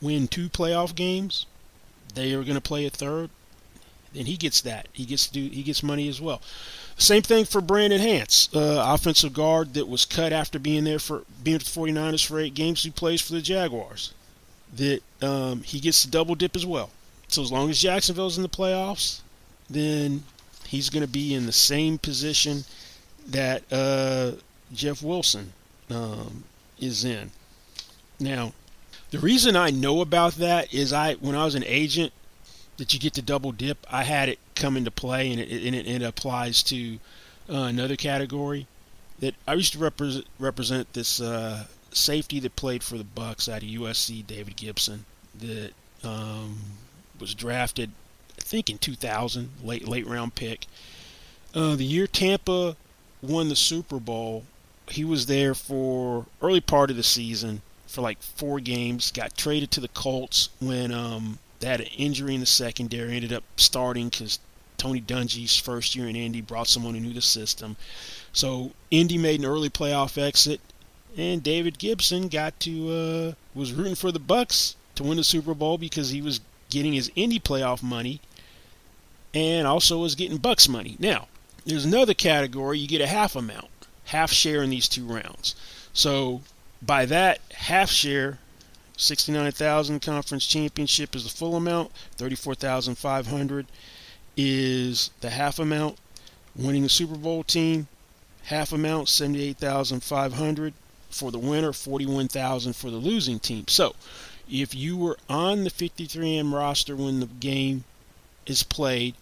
win 0.00 0.28
two 0.28 0.48
playoff 0.48 0.94
games. 0.94 1.46
They 2.14 2.32
are 2.32 2.42
going 2.42 2.54
to 2.54 2.60
play 2.60 2.86
a 2.86 2.90
third. 2.90 3.30
Then 4.12 4.26
he 4.26 4.36
gets 4.36 4.60
that. 4.62 4.88
He 4.92 5.04
gets 5.04 5.28
to 5.28 5.32
do. 5.32 5.48
He 5.48 5.62
gets 5.62 5.82
money 5.82 6.08
as 6.08 6.20
well. 6.20 6.42
Same 6.96 7.22
thing 7.22 7.44
for 7.44 7.60
Brandon 7.60 8.00
Hance, 8.00 8.48
uh, 8.54 8.82
offensive 8.86 9.32
guard 9.32 9.74
that 9.74 9.88
was 9.88 10.04
cut 10.04 10.32
after 10.32 10.58
being 10.58 10.84
there 10.84 10.98
for 10.98 11.22
being 11.42 11.56
with 11.56 11.72
the 11.72 11.80
49ers 11.80 12.26
for 12.26 12.40
eight 12.40 12.54
games. 12.54 12.82
He 12.82 12.90
plays 12.90 13.20
for 13.20 13.32
the 13.32 13.40
Jaguars. 13.40 14.12
That 14.76 15.00
um, 15.22 15.62
he 15.62 15.80
gets 15.80 16.02
to 16.02 16.10
double 16.10 16.34
dip 16.34 16.54
as 16.54 16.66
well. 16.66 16.90
So 17.28 17.42
as 17.42 17.52
long 17.52 17.70
as 17.70 17.80
Jacksonville's 17.80 18.36
in 18.36 18.42
the 18.42 18.48
playoffs, 18.48 19.20
then 19.68 20.24
he's 20.66 20.90
going 20.90 21.04
to 21.04 21.10
be 21.10 21.32
in 21.34 21.46
the 21.46 21.52
same 21.52 21.98
position 21.98 22.64
that 23.28 23.62
uh, 23.72 24.32
Jeff 24.72 25.02
Wilson 25.02 25.52
um, 25.90 26.44
is 26.78 27.04
in. 27.04 27.30
Now, 28.18 28.52
the 29.10 29.18
reason 29.18 29.56
I 29.56 29.70
know 29.70 30.00
about 30.00 30.34
that 30.34 30.72
is 30.72 30.92
I 30.92 31.14
when 31.14 31.34
I 31.34 31.44
was 31.44 31.54
an 31.54 31.64
agent 31.64 32.12
that 32.76 32.94
you 32.94 33.00
get 33.00 33.14
to 33.14 33.22
double 33.22 33.52
dip, 33.52 33.86
I 33.90 34.04
had 34.04 34.28
it 34.28 34.38
come 34.54 34.76
into 34.76 34.90
play, 34.90 35.30
and 35.30 35.40
it, 35.40 35.50
and 35.50 35.74
it, 35.74 35.86
it 35.86 36.02
applies 36.02 36.62
to 36.64 36.98
uh, 37.48 37.64
another 37.64 37.96
category 37.96 38.66
that 39.18 39.34
I 39.46 39.54
used 39.54 39.72
to 39.72 39.78
represent 39.78 40.26
represent 40.38 40.92
this 40.92 41.20
uh, 41.20 41.66
safety 41.92 42.40
that 42.40 42.56
played 42.56 42.82
for 42.82 42.96
the 42.96 43.04
Bucks 43.04 43.48
out 43.48 43.62
of 43.62 43.68
USC, 43.68 44.26
David 44.26 44.56
Gibson, 44.56 45.04
that 45.38 45.72
um, 46.04 46.58
was 47.18 47.34
drafted, 47.34 47.90
I 48.38 48.42
think 48.42 48.70
in 48.70 48.78
2000, 48.78 49.50
late 49.62 49.86
late 49.86 50.06
round 50.06 50.34
pick. 50.34 50.66
Uh, 51.52 51.74
the 51.74 51.84
year 51.84 52.06
Tampa 52.06 52.76
won 53.20 53.48
the 53.48 53.56
Super 53.56 53.98
Bowl, 53.98 54.44
he 54.88 55.04
was 55.04 55.26
there 55.26 55.54
for 55.54 56.26
early 56.40 56.60
part 56.60 56.90
of 56.90 56.96
the 56.96 57.02
season 57.02 57.62
for 57.90 58.00
like 58.00 58.22
four 58.22 58.60
games. 58.60 59.10
Got 59.10 59.36
traded 59.36 59.70
to 59.72 59.80
the 59.80 59.88
Colts 59.88 60.48
when 60.60 60.92
um, 60.92 61.38
they 61.58 61.66
had 61.66 61.80
an 61.80 61.88
injury 61.88 62.34
in 62.34 62.40
the 62.40 62.46
secondary. 62.46 63.16
Ended 63.16 63.32
up 63.32 63.44
starting 63.56 64.08
because 64.08 64.38
Tony 64.78 65.00
Dungy's 65.00 65.56
first 65.56 65.94
year 65.94 66.08
in 66.08 66.16
Indy 66.16 66.40
brought 66.40 66.68
someone 66.68 66.94
who 66.94 67.00
knew 67.00 67.12
the 67.12 67.20
system. 67.20 67.76
So 68.32 68.72
Indy 68.90 69.18
made 69.18 69.40
an 69.40 69.46
early 69.46 69.68
playoff 69.68 70.16
exit, 70.16 70.60
and 71.16 71.42
David 71.42 71.78
Gibson 71.78 72.28
got 72.28 72.58
to 72.60 72.90
uh, 72.90 73.32
was 73.54 73.72
rooting 73.72 73.96
for 73.96 74.12
the 74.12 74.18
Bucks 74.18 74.76
to 74.94 75.02
win 75.02 75.16
the 75.16 75.24
Super 75.24 75.54
Bowl 75.54 75.76
because 75.76 76.10
he 76.10 76.22
was 76.22 76.40
getting 76.70 76.92
his 76.92 77.10
Indy 77.16 77.40
playoff 77.40 77.82
money, 77.82 78.20
and 79.34 79.66
also 79.66 79.98
was 79.98 80.14
getting 80.14 80.38
Bucks 80.38 80.68
money. 80.68 80.96
Now 80.98 81.28
there's 81.66 81.84
another 81.84 82.14
category 82.14 82.78
you 82.78 82.88
get 82.88 83.00
a 83.00 83.06
half 83.06 83.36
amount, 83.36 83.68
half 84.06 84.30
share 84.30 84.62
in 84.62 84.70
these 84.70 84.88
two 84.88 85.04
rounds. 85.04 85.54
So 85.92 86.40
by 86.82 87.06
that 87.06 87.40
half 87.52 87.90
share, 87.90 88.38
69,000 88.96 90.00
conference 90.00 90.46
championship 90.46 91.14
is 91.14 91.24
the 91.24 91.30
full 91.30 91.56
amount, 91.56 91.90
34,500 92.16 93.66
is 94.36 95.10
the 95.20 95.30
half 95.30 95.58
amount. 95.58 95.98
Winning 96.56 96.82
the 96.82 96.88
Super 96.88 97.16
Bowl 97.16 97.44
team, 97.44 97.86
half 98.44 98.72
amount, 98.72 99.08
78,500 99.08 100.74
for 101.08 101.30
the 101.30 101.38
winner, 101.38 101.72
41,000 101.72 102.74
for 102.74 102.90
the 102.90 102.96
losing 102.96 103.38
team. 103.38 103.66
So, 103.68 103.94
if 104.50 104.74
you 104.74 104.96
were 104.96 105.16
on 105.28 105.64
the 105.64 105.70
53M 105.70 106.52
roster 106.52 106.96
when 106.96 107.20
the 107.20 107.26
game 107.26 107.84
is 108.46 108.62
played, 108.62 109.14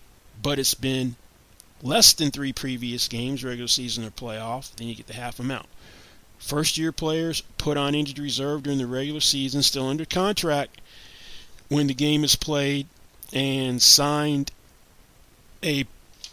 but 0.42 0.58
it's 0.58 0.74
been 0.74 1.16
less 1.82 2.12
than 2.12 2.30
three 2.30 2.52
previous 2.52 3.08
games, 3.08 3.44
regular 3.44 3.68
season 3.68 4.04
or 4.04 4.10
playoff, 4.10 4.74
then 4.76 4.88
you 4.88 4.94
get 4.94 5.06
the 5.06 5.14
half 5.14 5.38
amount. 5.38 5.66
First 6.38 6.78
year 6.78 6.92
players 6.92 7.42
put 7.58 7.76
on 7.76 7.94
injured 7.94 8.18
reserve 8.18 8.62
during 8.62 8.78
the 8.78 8.86
regular 8.86 9.20
season, 9.20 9.62
still 9.62 9.88
under 9.88 10.04
contract 10.04 10.80
when 11.68 11.86
the 11.86 11.94
game 11.94 12.24
is 12.24 12.36
played, 12.36 12.86
and 13.32 13.82
signed 13.82 14.50
a 15.62 15.84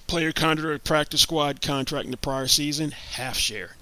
player 0.07 0.31
contract 0.31 0.83
practice 0.83 1.21
squad 1.21 1.61
contract 1.61 2.05
in 2.05 2.11
the 2.11 2.17
prior 2.17 2.47
season, 2.47 2.91
half 2.91 3.37
share. 3.37 3.75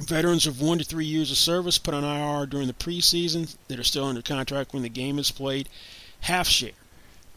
Veterans 0.00 0.46
of 0.46 0.60
one 0.60 0.78
to 0.78 0.84
three 0.84 1.06
years 1.06 1.30
of 1.30 1.38
service 1.38 1.78
put 1.78 1.94
on 1.94 2.04
IR 2.04 2.46
during 2.46 2.66
the 2.66 2.74
preseason 2.74 3.56
that 3.68 3.78
are 3.78 3.84
still 3.84 4.04
under 4.04 4.22
contract 4.22 4.72
when 4.72 4.82
the 4.82 4.88
game 4.88 5.18
is 5.18 5.30
played, 5.30 5.68
half 6.20 6.48
share. 6.48 6.72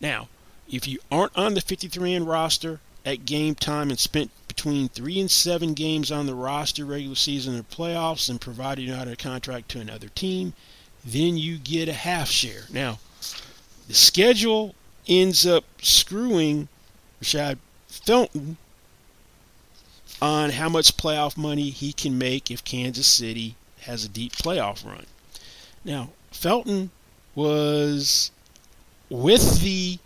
Now, 0.02 0.28
if 0.70 0.88
you 0.88 1.00
aren't 1.12 1.38
on 1.38 1.54
the 1.54 1.62
53 1.62 2.12
man 2.12 2.26
roster 2.26 2.80
at 3.06 3.26
game 3.26 3.56
time 3.56 3.90
and 3.90 4.00
spent 4.00 4.32
between 4.48 4.90
three 4.90 5.20
and 5.20 5.32
seven 5.32 5.74
games 5.74 6.12
on 6.12 6.26
the 6.26 6.36
roster 6.36 6.84
regular 6.84 7.16
season 7.16 7.58
or 7.58 7.64
playoffs 7.64 8.30
and 8.30 8.42
provided 8.42 8.82
you're 8.82 8.98
a 8.98 9.16
contract 9.16 9.70
to 9.70 9.80
another 9.80 10.10
team, 10.10 10.54
then 11.06 11.38
you 11.38 11.58
get 11.58 11.88
a 11.88 11.94
half 11.94 12.28
share. 12.28 12.64
Now, 12.70 13.00
the 13.88 13.94
schedule 13.94 14.76
ends 15.08 15.48
up 15.48 15.64
screwing 15.82 16.68
Rashad 17.22 17.58
Fenton 17.88 18.58
on 20.22 20.50
how 20.52 20.68
much 20.70 20.98
playoff 20.98 21.38
money 21.38 21.70
he 21.70 21.94
can 21.94 22.18
make 22.18 22.52
if 22.52 22.64
Kansas 22.64 23.08
City 23.08 23.56
has 23.82 24.04
a 24.04 24.10
deep 24.10 24.34
playoff 24.34 24.86
run. 24.86 25.06
Now, 25.86 26.10
Fenton 26.32 26.92
was 27.34 28.32
with 29.10 29.62
the 29.62 30.00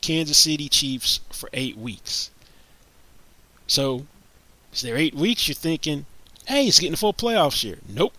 Kansas 0.00 0.38
City 0.38 0.68
Chiefs 0.68 1.20
for 1.32 1.50
eight 1.52 1.76
weeks. 1.76 2.30
So, 3.66 4.06
is 4.72 4.82
there 4.82 4.96
eight 4.96 5.14
weeks? 5.14 5.48
You're 5.48 5.54
thinking, 5.54 6.06
hey, 6.46 6.66
it's 6.66 6.78
getting 6.78 6.96
full 6.96 7.14
playoff 7.14 7.52
share. 7.52 7.78
Nope. 7.88 8.14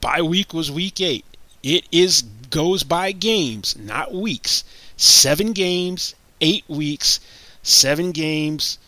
Bye 0.00 0.22
week 0.22 0.52
was 0.52 0.70
week 0.70 1.00
eight. 1.00 1.24
It 1.62 1.84
is 1.90 2.22
goes 2.50 2.82
by 2.82 3.12
games, 3.12 3.76
not 3.76 4.14
weeks. 4.14 4.64
Seven 4.96 5.52
games, 5.52 6.14
eight 6.40 6.64
weeks, 6.68 7.20
seven 7.62 8.12
games 8.12 8.78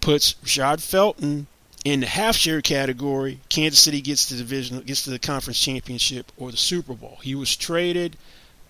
puts 0.00 0.34
Rashad 0.44 0.82
Fenton 0.82 1.46
in 1.84 2.00
the 2.00 2.06
half 2.06 2.36
share 2.36 2.60
category. 2.60 3.40
Kansas 3.48 3.80
City 3.80 4.00
gets 4.00 4.26
the 4.26 4.36
division, 4.36 4.80
gets 4.80 5.04
to 5.04 5.10
the 5.10 5.18
conference 5.18 5.58
championship 5.58 6.32
or 6.36 6.50
the 6.50 6.56
Super 6.56 6.94
Bowl. 6.94 7.18
He 7.22 7.34
was 7.34 7.56
traded 7.56 8.16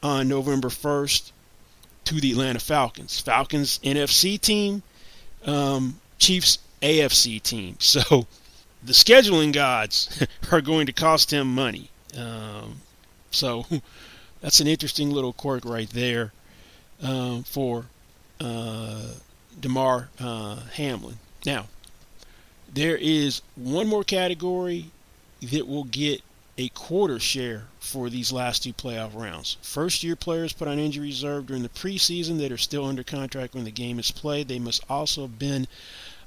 on 0.03 0.29
November 0.29 0.69
1st 0.69 1.33
to 2.05 2.21
the 2.21 2.33
Atlanta 2.33 2.61
Falcons. 2.61 3.21
Falcons 3.21 3.81
NFC 3.83 4.41
team, 4.41 4.83
um, 5.47 6.01
Chiefs 6.19 6.59
AFC 6.85 7.43
team. 7.43 7.77
So 7.81 8.27
the 8.83 8.93
scheduling 8.93 9.53
gods 9.53 10.25
are 10.53 10.61
going 10.61 10.87
to 10.87 10.93
cost 10.93 11.33
him 11.33 11.55
money. 11.55 11.91
Um, 12.17 12.77
so 13.31 13.67
that's 14.41 14.61
an 14.61 14.67
interesting 14.67 15.11
little 15.11 15.33
quirk 15.33 15.65
right 15.65 15.89
there 15.91 16.33
um, 17.03 17.43
for 17.45 17.87
uh, 18.41 19.09
Damar 19.59 20.11
uh, 20.21 20.57
Hamlin. 20.75 21.19
Now, 21.47 21.67
there 22.73 22.97
is 22.97 23.41
one 23.57 23.87
more 23.87 24.05
category 24.05 24.91
that 25.41 25.67
will 25.67 25.85
get 25.85 26.23
a 26.57 26.69
quarter 26.69 27.19
share 27.19 27.65
for 27.81 28.09
these 28.09 28.33
last 28.33 28.63
two 28.63 28.73
playoff 28.73 29.15
rounds. 29.15 29.57
First 29.63 30.05
year 30.05 30.17
players 30.17 30.53
put 30.53 30.69
on 30.69 30.79
injury 30.79 31.07
reserve 31.07 31.47
during 31.47 31.63
the 31.63 31.69
preseason 31.69 32.39
that 32.39 32.53
are 32.53 32.59
still 32.59 32.85
under 32.85 33.03
contract 33.03 33.55
when 33.55 33.65
the 33.65 33.71
game 33.71 33.99
is 33.99 34.11
played. 34.11 34.49
They 34.49 34.59
must 34.59 34.85
also 34.89 35.23
have 35.23 35.39
been 35.39 35.67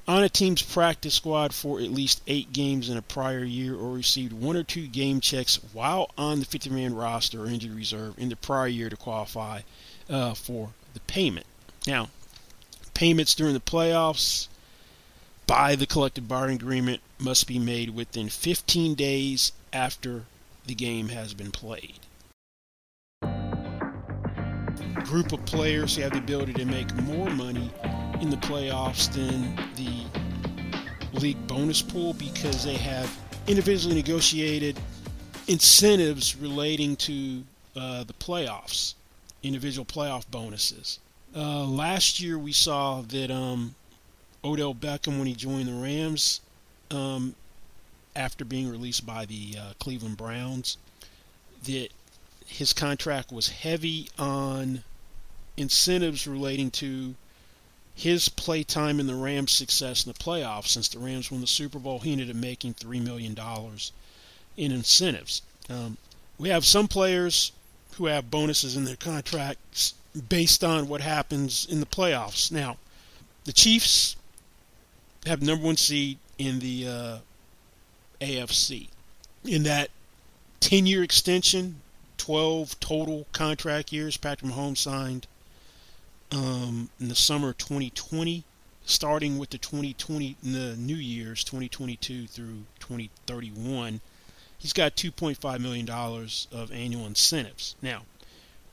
on 0.07 0.23
a 0.23 0.29
team's 0.29 0.61
practice 0.61 1.15
squad 1.15 1.53
for 1.53 1.79
at 1.79 1.91
least 1.91 2.21
eight 2.27 2.53
games 2.53 2.89
in 2.89 2.97
a 2.97 3.01
prior 3.01 3.43
year 3.43 3.75
or 3.75 3.91
received 3.91 4.31
one 4.31 4.55
or 4.55 4.63
two 4.63 4.87
game 4.87 5.19
checks 5.19 5.59
while 5.73 6.09
on 6.17 6.39
the 6.39 6.45
50 6.45 6.69
man 6.69 6.95
roster 6.95 7.43
or 7.43 7.47
injured 7.47 7.71
reserve 7.71 8.17
in 8.17 8.29
the 8.29 8.35
prior 8.35 8.67
year 8.67 8.89
to 8.89 8.95
qualify 8.95 9.61
uh, 10.09 10.33
for 10.33 10.69
the 10.93 11.01
payment. 11.01 11.45
Now, 11.85 12.09
payments 12.93 13.35
during 13.35 13.53
the 13.53 13.59
playoffs 13.59 14.47
by 15.45 15.75
the 15.75 15.85
collective 15.85 16.27
bargaining 16.27 16.61
agreement 16.61 17.01
must 17.19 17.47
be 17.47 17.59
made 17.59 17.89
within 17.89 18.29
15 18.29 18.95
days 18.95 19.51
after 19.73 20.23
the 20.65 20.75
game 20.75 21.09
has 21.09 21.33
been 21.33 21.51
played. 21.51 21.99
Group 25.05 25.31
of 25.31 25.45
players 25.45 25.95
who 25.95 26.01
have 26.01 26.11
the 26.11 26.17
ability 26.17 26.53
to 26.53 26.65
make 26.65 26.93
more 26.95 27.29
money 27.29 27.71
in 28.21 28.29
the 28.29 28.37
playoffs 28.37 29.11
than 29.13 29.55
the 29.75 29.86
league 31.19 31.47
bonus 31.47 31.81
pool 31.81 32.13
because 32.13 32.63
they 32.63 32.75
have 32.75 33.09
individually 33.47 33.95
negotiated 33.95 34.77
incentives 35.47 36.35
relating 36.35 36.95
to 36.95 37.43
uh, 37.75 38.03
the 38.03 38.13
playoffs, 38.13 38.93
individual 39.43 39.85
playoff 39.85 40.29
bonuses. 40.29 40.99
Uh, 41.35 41.63
last 41.65 42.19
year 42.19 42.37
we 42.37 42.51
saw 42.51 43.01
that 43.01 43.31
um, 43.31 43.75
Odell 44.43 44.73
Beckham, 44.73 45.17
when 45.17 45.27
he 45.27 45.33
joined 45.33 45.67
the 45.67 45.73
Rams, 45.73 46.41
um, 46.91 47.35
after 48.15 48.45
being 48.45 48.69
released 48.69 49.05
by 49.05 49.25
the 49.25 49.55
uh, 49.59 49.73
Cleveland 49.79 50.17
Browns, 50.17 50.77
that 51.63 51.89
his 52.45 52.73
contract 52.73 53.31
was 53.31 53.49
heavy 53.49 54.09
on 54.17 54.83
incentives 55.57 56.27
relating 56.27 56.71
to 56.71 57.15
his 57.97 58.29
play 58.29 58.63
time 58.63 58.99
in 58.99 59.07
the 59.07 59.15
Rams' 59.15 59.51
success 59.51 60.05
in 60.05 60.11
the 60.11 60.19
playoffs. 60.19 60.67
Since 60.67 60.89
the 60.89 60.99
Rams 60.99 61.31
won 61.31 61.41
the 61.41 61.47
Super 61.47 61.79
Bowl, 61.79 61.97
he 61.97 62.11
ended 62.11 62.29
up 62.29 62.35
making 62.35 62.75
$3 62.75 63.03
million 63.03 63.35
in 64.55 64.71
incentives. 64.71 65.41
Um, 65.67 65.97
we 66.37 66.49
have 66.49 66.63
some 66.63 66.87
players 66.87 67.51
who 67.95 68.05
have 68.05 68.29
bonuses 68.29 68.77
in 68.77 68.83
their 68.83 68.97
contracts 68.97 69.95
based 70.29 70.63
on 70.63 70.87
what 70.87 71.01
happens 71.01 71.65
in 71.65 71.79
the 71.79 71.87
playoffs. 71.87 72.51
Now, 72.51 72.77
the 73.45 73.51
Chiefs 73.51 74.15
have 75.25 75.41
number 75.41 75.65
one 75.65 75.77
seed 75.77 76.19
in 76.37 76.59
the 76.59 76.87
uh, 76.87 77.17
AFC. 78.21 78.89
In 79.43 79.63
that 79.63 79.89
10 80.59 80.85
year 80.85 81.01
extension, 81.01 81.81
12 82.19 82.79
total 82.79 83.25
contract 83.31 83.91
years, 83.91 84.17
Patrick 84.17 84.51
Mahomes 84.51 84.77
signed 84.77 85.25
um, 86.31 86.89
in 86.99 87.09
the 87.09 87.15
summer 87.15 87.49
of 87.49 87.57
2020, 87.57 88.43
starting 88.85 89.37
with 89.37 89.49
the 89.49 89.57
2020, 89.57 90.35
the 90.43 90.75
New 90.77 90.95
Year's 90.95 91.43
2022 91.43 92.27
through 92.27 92.63
2031. 92.79 94.01
He's 94.57 94.73
got 94.73 94.95
2.5 94.95 95.59
million 95.59 95.85
dollars 95.85 96.47
of 96.51 96.71
annual 96.71 97.05
incentives. 97.05 97.75
Now, 97.81 98.03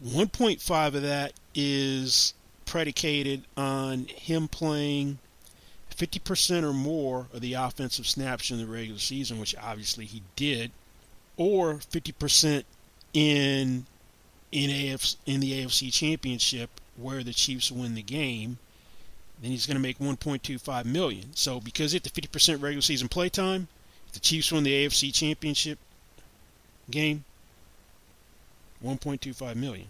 1.5 0.05 0.87
of 0.95 1.03
that 1.03 1.35
is 1.55 2.35
predicated 2.65 3.43
on 3.57 4.07
him 4.07 4.49
playing 4.49 5.19
50% 5.95 6.65
or 6.65 6.73
more 6.73 7.29
of 7.33 7.41
the 7.41 7.55
offensive 7.55 8.07
snaps 8.07 8.51
in 8.51 8.59
the 8.59 8.67
regular 8.67 8.99
season, 8.99 9.39
which 9.39 9.55
obviously 9.57 10.07
he 10.07 10.23
did, 10.37 10.73
or 11.37 11.75
50% 11.75 12.65
in 13.13 13.87
in 14.51 14.71
AFC, 14.71 15.17
in 15.27 15.41
the 15.41 15.65
AFC 15.65 15.93
Championship 15.93 16.71
where 16.97 17.23
the 17.23 17.33
Chiefs 17.33 17.71
win 17.71 17.95
the 17.95 18.03
game, 18.03 18.59
then 19.41 19.51
he's 19.51 19.67
going 19.67 19.77
to 19.77 19.83
make 19.83 19.99
1.25 19.99 20.85
million. 20.85 21.35
So 21.35 21.61
because 21.61 21.95
it's 21.95 22.09
the 22.09 22.21
50% 22.21 22.63
regular 22.63 22.81
season 22.81 23.09
play 23.09 23.29
time, 23.29 23.69
if 24.07 24.13
the 24.15 24.21
Chiefs 24.21 24.53
win 24.53 24.65
the 24.65 24.87
AFC 24.87 25.13
Championship 25.13 25.79
game, 26.91 27.25
1.25 28.85 29.57
million 29.57 29.87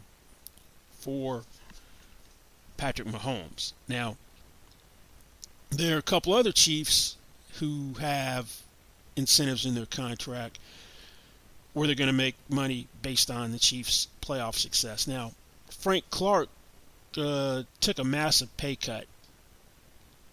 for 0.93 1.43
Patrick 2.77 3.09
Mahomes. 3.09 3.73
Now, 3.89 4.17
there 5.71 5.97
are 5.97 5.99
a 5.99 6.03
couple 6.03 6.33
other 6.33 6.53
Chiefs 6.53 7.17
who 7.59 7.95
have 8.01 8.63
incentives 9.17 9.67
in 9.67 9.75
their 9.75 9.87
contract 9.87 10.59
where 11.73 11.87
they're 11.87 11.97
going 11.97 12.09
to 12.09 12.13
make 12.13 12.37
money 12.49 12.87
based 13.03 13.31
on 13.31 13.53
the 13.53 13.59
Chiefs' 13.59 14.09
playoff 14.23 14.55
success. 14.55 15.07
Now, 15.07 15.33
Frank 15.69 16.05
Clark 16.11 16.49
uh, 17.19 17.63
took 17.81 17.99
a 17.99 18.05
massive 18.05 18.55
pay 18.57 18.77
cut 18.77 19.07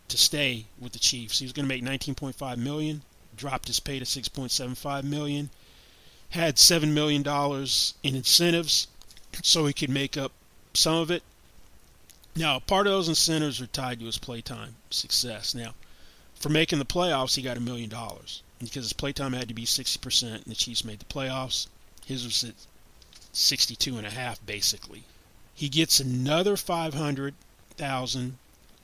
to 0.07 0.17
stay 0.17 0.65
with 0.79 0.91
the 0.93 0.99
Chiefs. 0.99 1.39
He 1.39 1.45
was 1.45 1.53
going 1.53 1.67
to 1.67 1.69
make 1.69 1.83
19.5 1.83 2.57
million, 2.57 3.01
dropped 3.35 3.67
his 3.67 3.79
pay 3.79 3.99
to 3.99 4.05
6.75 4.05 5.03
million, 5.03 5.49
had 6.31 6.59
seven 6.59 6.93
million 6.93 7.23
dollars 7.23 7.93
in 8.03 8.15
incentives, 8.15 8.87
so 9.41 9.65
he 9.65 9.73
could 9.73 9.89
make 9.89 10.17
up 10.17 10.31
some 10.73 10.95
of 10.95 11.11
it. 11.11 11.23
Now, 12.35 12.59
part 12.59 12.87
of 12.87 12.93
those 12.93 13.09
incentives 13.09 13.61
are 13.61 13.67
tied 13.67 13.99
to 13.99 14.05
his 14.05 14.17
playtime 14.17 14.75
success. 14.89 15.53
Now, 15.53 15.73
for 16.35 16.49
making 16.49 16.79
the 16.79 16.85
playoffs, 16.85 17.35
he 17.35 17.41
got 17.41 17.57
a 17.57 17.61
million 17.61 17.89
dollars 17.89 18.41
because 18.59 18.85
his 18.85 18.93
playtime 18.93 19.33
had 19.33 19.47
to 19.47 19.53
be 19.53 19.65
60%, 19.65 20.23
and 20.23 20.43
the 20.45 20.55
Chiefs 20.55 20.85
made 20.85 20.99
the 20.99 21.05
playoffs. 21.05 21.67
His 22.05 22.23
was 22.23 22.43
at 22.43 22.55
62 23.33 23.97
and 23.97 24.07
a 24.07 24.09
half, 24.09 24.43
basically. 24.45 25.03
He 25.62 25.69
gets 25.69 26.00
another 26.00 26.58
500,000 26.58 28.38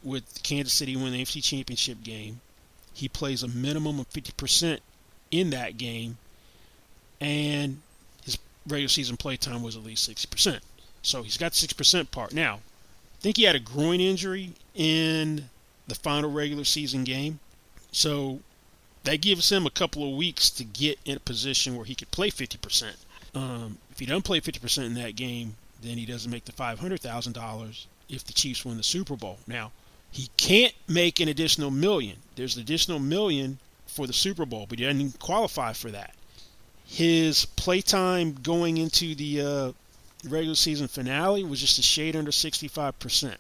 with 0.04 0.44
Kansas 0.44 0.74
City 0.74 0.96
win 0.96 1.12
the 1.12 1.24
AFC 1.24 1.44
Championship 1.44 2.04
game. 2.04 2.42
He 2.94 3.10
plays 3.10 3.42
a 3.42 3.48
minimum 3.48 4.00
of 4.00 4.08
50% 4.12 4.78
in 5.32 5.50
that 5.50 5.78
game, 5.78 6.20
and 7.20 7.82
his 8.24 8.38
regular 8.68 8.90
season 8.90 9.18
play 9.18 9.38
time 9.38 9.64
was 9.64 9.76
at 9.76 9.84
least 9.84 10.08
60%. 10.08 10.60
So 11.02 11.24
he's 11.24 11.36
got 11.36 11.54
6% 11.54 12.12
part. 12.12 12.32
Now, 12.32 12.58
I 12.58 13.22
think 13.22 13.38
he 13.38 13.46
had 13.46 13.56
a 13.56 13.60
groin 13.60 14.00
injury 14.00 14.54
in 14.76 15.50
the 15.88 15.96
final 15.96 16.32
regular 16.32 16.64
season 16.64 17.04
game. 17.04 17.40
So 17.92 18.42
that 19.04 19.20
gives 19.20 19.52
him 19.52 19.66
a 19.66 19.72
couple 19.72 20.08
of 20.08 20.16
weeks 20.16 20.52
to 20.52 20.64
get 20.64 21.00
in 21.06 21.18
a 21.18 21.22
position 21.22 21.76
where 21.76 21.86
he 21.86 21.96
could 21.96 22.12
play 22.12 22.30
50%. 22.30 22.98
Um, 23.34 23.80
if 23.90 23.98
he 23.98 24.06
doesn't 24.06 24.26
play 24.26 24.40
50% 24.40 24.86
in 24.86 24.94
that 24.94 25.16
game, 25.16 25.56
then 25.82 25.98
he 25.98 26.06
doesn't 26.06 26.32
make 26.32 26.46
the 26.46 26.52
$500,000 26.52 27.86
if 28.10 28.24
the 28.24 28.34
Chiefs 28.34 28.66
win 28.66 28.78
the 28.78 28.84
Super 28.84 29.16
Bowl. 29.16 29.38
Now, 29.48 29.72
he 30.12 30.30
can't 30.38 30.74
make 30.88 31.20
an 31.20 31.28
additional 31.28 31.72
million. 31.72 32.18
There's 32.36 32.56
an 32.56 32.62
additional 32.62 33.00
million 33.00 33.60
for 33.86 34.08
the 34.08 34.14
Super 34.14 34.46
Bowl, 34.46 34.66
but 34.68 34.80
he 34.80 34.86
doesn't 34.86 35.20
qualify 35.20 35.74
for 35.74 35.92
that. 35.92 36.14
His 36.86 37.46
playtime 37.46 38.34
going 38.42 38.78
into 38.78 39.14
the 39.14 39.42
uh, 39.42 39.72
regular 40.28 40.56
season 40.56 40.88
finale 40.88 41.44
was 41.44 41.60
just 41.60 41.80
a 41.80 41.84
shade 41.84 42.16
under 42.16 42.32
65%. 42.32 43.36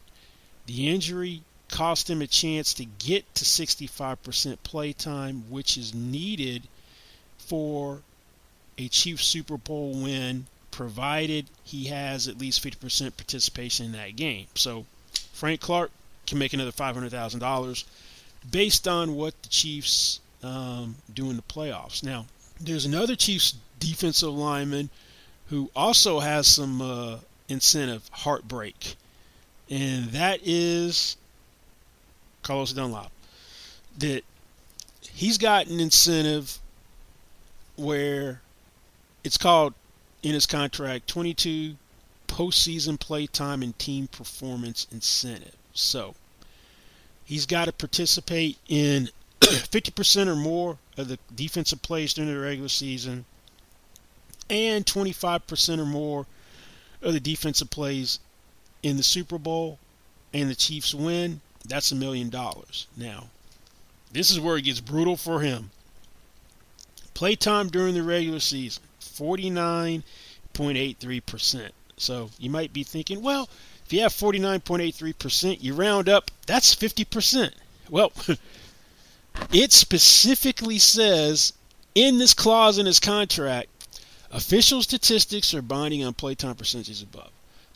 The 0.65 0.89
injury 0.89 1.43
cost 1.69 2.09
him 2.09 2.21
a 2.21 2.27
chance 2.27 2.73
to 2.75 2.85
get 2.85 3.33
to 3.35 3.45
65% 3.45 4.57
playtime, 4.63 5.43
which 5.49 5.77
is 5.77 5.93
needed 5.93 6.63
for 7.37 8.01
a 8.77 8.87
Chiefs 8.89 9.25
Super 9.25 9.57
Bowl 9.57 9.93
win 9.93 10.45
provided 10.77 11.47
he 11.63 11.85
has 11.85 12.27
at 12.27 12.37
least 12.37 12.63
50% 12.63 13.17
participation 13.17 13.87
in 13.87 13.91
that 13.93 14.15
game. 14.15 14.45
So 14.53 14.85
Frank 15.33 15.59
Clark 15.59 15.89
can 16.27 16.37
make 16.37 16.53
another 16.53 16.71
$500,000 16.71 17.83
based 18.51 18.87
on 18.87 19.15
what 19.15 19.41
the 19.41 19.49
Chiefs 19.49 20.19
um, 20.43 20.97
do 21.11 21.31
in 21.31 21.35
the 21.35 21.41
playoffs. 21.41 22.03
Now, 22.03 22.27
there's 22.61 22.85
another 22.85 23.15
Chiefs 23.15 23.55
defensive 23.79 24.31
lineman 24.31 24.91
who 25.47 25.71
also 25.75 26.19
has 26.19 26.45
some 26.45 26.79
uh, 26.79 27.17
incentive 27.49 28.07
heartbreak, 28.11 28.97
and 29.71 30.09
that 30.09 30.41
is 30.43 31.17
Carlos 32.43 32.71
Dunlap. 32.71 33.11
That 33.97 34.23
he's 35.11 35.39
got 35.39 35.65
an 35.65 35.79
incentive 35.79 36.59
where 37.77 38.41
it's 39.23 39.37
called 39.37 39.73
in 40.23 40.33
his 40.33 40.45
contract 40.45 41.07
22 41.07 41.75
postseason 42.27 42.99
play 42.99 43.25
time 43.27 43.63
and 43.63 43.77
team 43.79 44.07
performance 44.07 44.87
incentive. 44.91 45.55
So 45.73 46.15
he's 47.23 47.45
got 47.45 47.65
to 47.65 47.71
participate 47.71 48.57
in 48.67 49.09
50% 49.41 50.27
or 50.27 50.35
more 50.35 50.77
of 50.97 51.07
the 51.07 51.19
defensive 51.33 51.81
plays 51.81 52.13
during 52.13 52.31
the 52.31 52.39
regular 52.39 52.69
season 52.69 53.25
and 54.49 54.85
25% 54.85 55.79
or 55.79 55.85
more 55.85 56.25
of 57.01 57.13
the 57.13 57.19
defensive 57.19 57.69
plays 57.69 58.19
in 58.81 58.97
the 58.97 59.03
Super 59.03 59.37
Bowl 59.37 59.77
and 60.33 60.49
the 60.49 60.55
Chiefs 60.55 60.93
win. 60.93 61.41
That's 61.65 61.91
a 61.91 61.95
million 61.95 62.29
dollars. 62.29 62.87
Now, 62.95 63.27
this 64.11 64.31
is 64.31 64.39
where 64.39 64.57
it 64.57 64.63
gets 64.63 64.79
brutal 64.79 65.17
for 65.17 65.41
him. 65.41 65.71
Playtime 67.13 67.69
during 67.69 67.93
the 67.93 68.03
regular 68.03 68.39
season 68.39 68.83
49.83%. 69.17 71.71
So 71.97 72.29
you 72.37 72.49
might 72.49 72.73
be 72.73 72.83
thinking, 72.83 73.21
well, 73.21 73.49
if 73.85 73.93
you 73.93 74.01
have 74.01 74.13
49.83%, 74.13 75.63
you 75.63 75.73
round 75.73 76.09
up, 76.09 76.29
that's 76.45 76.75
50%. 76.75 77.51
Well, 77.89 78.11
it 79.51 79.71
specifically 79.71 80.77
says 80.77 81.53
in 81.95 82.17
this 82.17 82.33
clause 82.33 82.77
in 82.77 82.85
his 82.85 82.99
contract, 82.99 83.69
official 84.31 84.83
statistics 84.83 85.53
are 85.53 85.61
binding 85.61 86.03
on 86.03 86.13
playtime 86.13 86.55
percentages 86.55 87.01
above. 87.01 87.31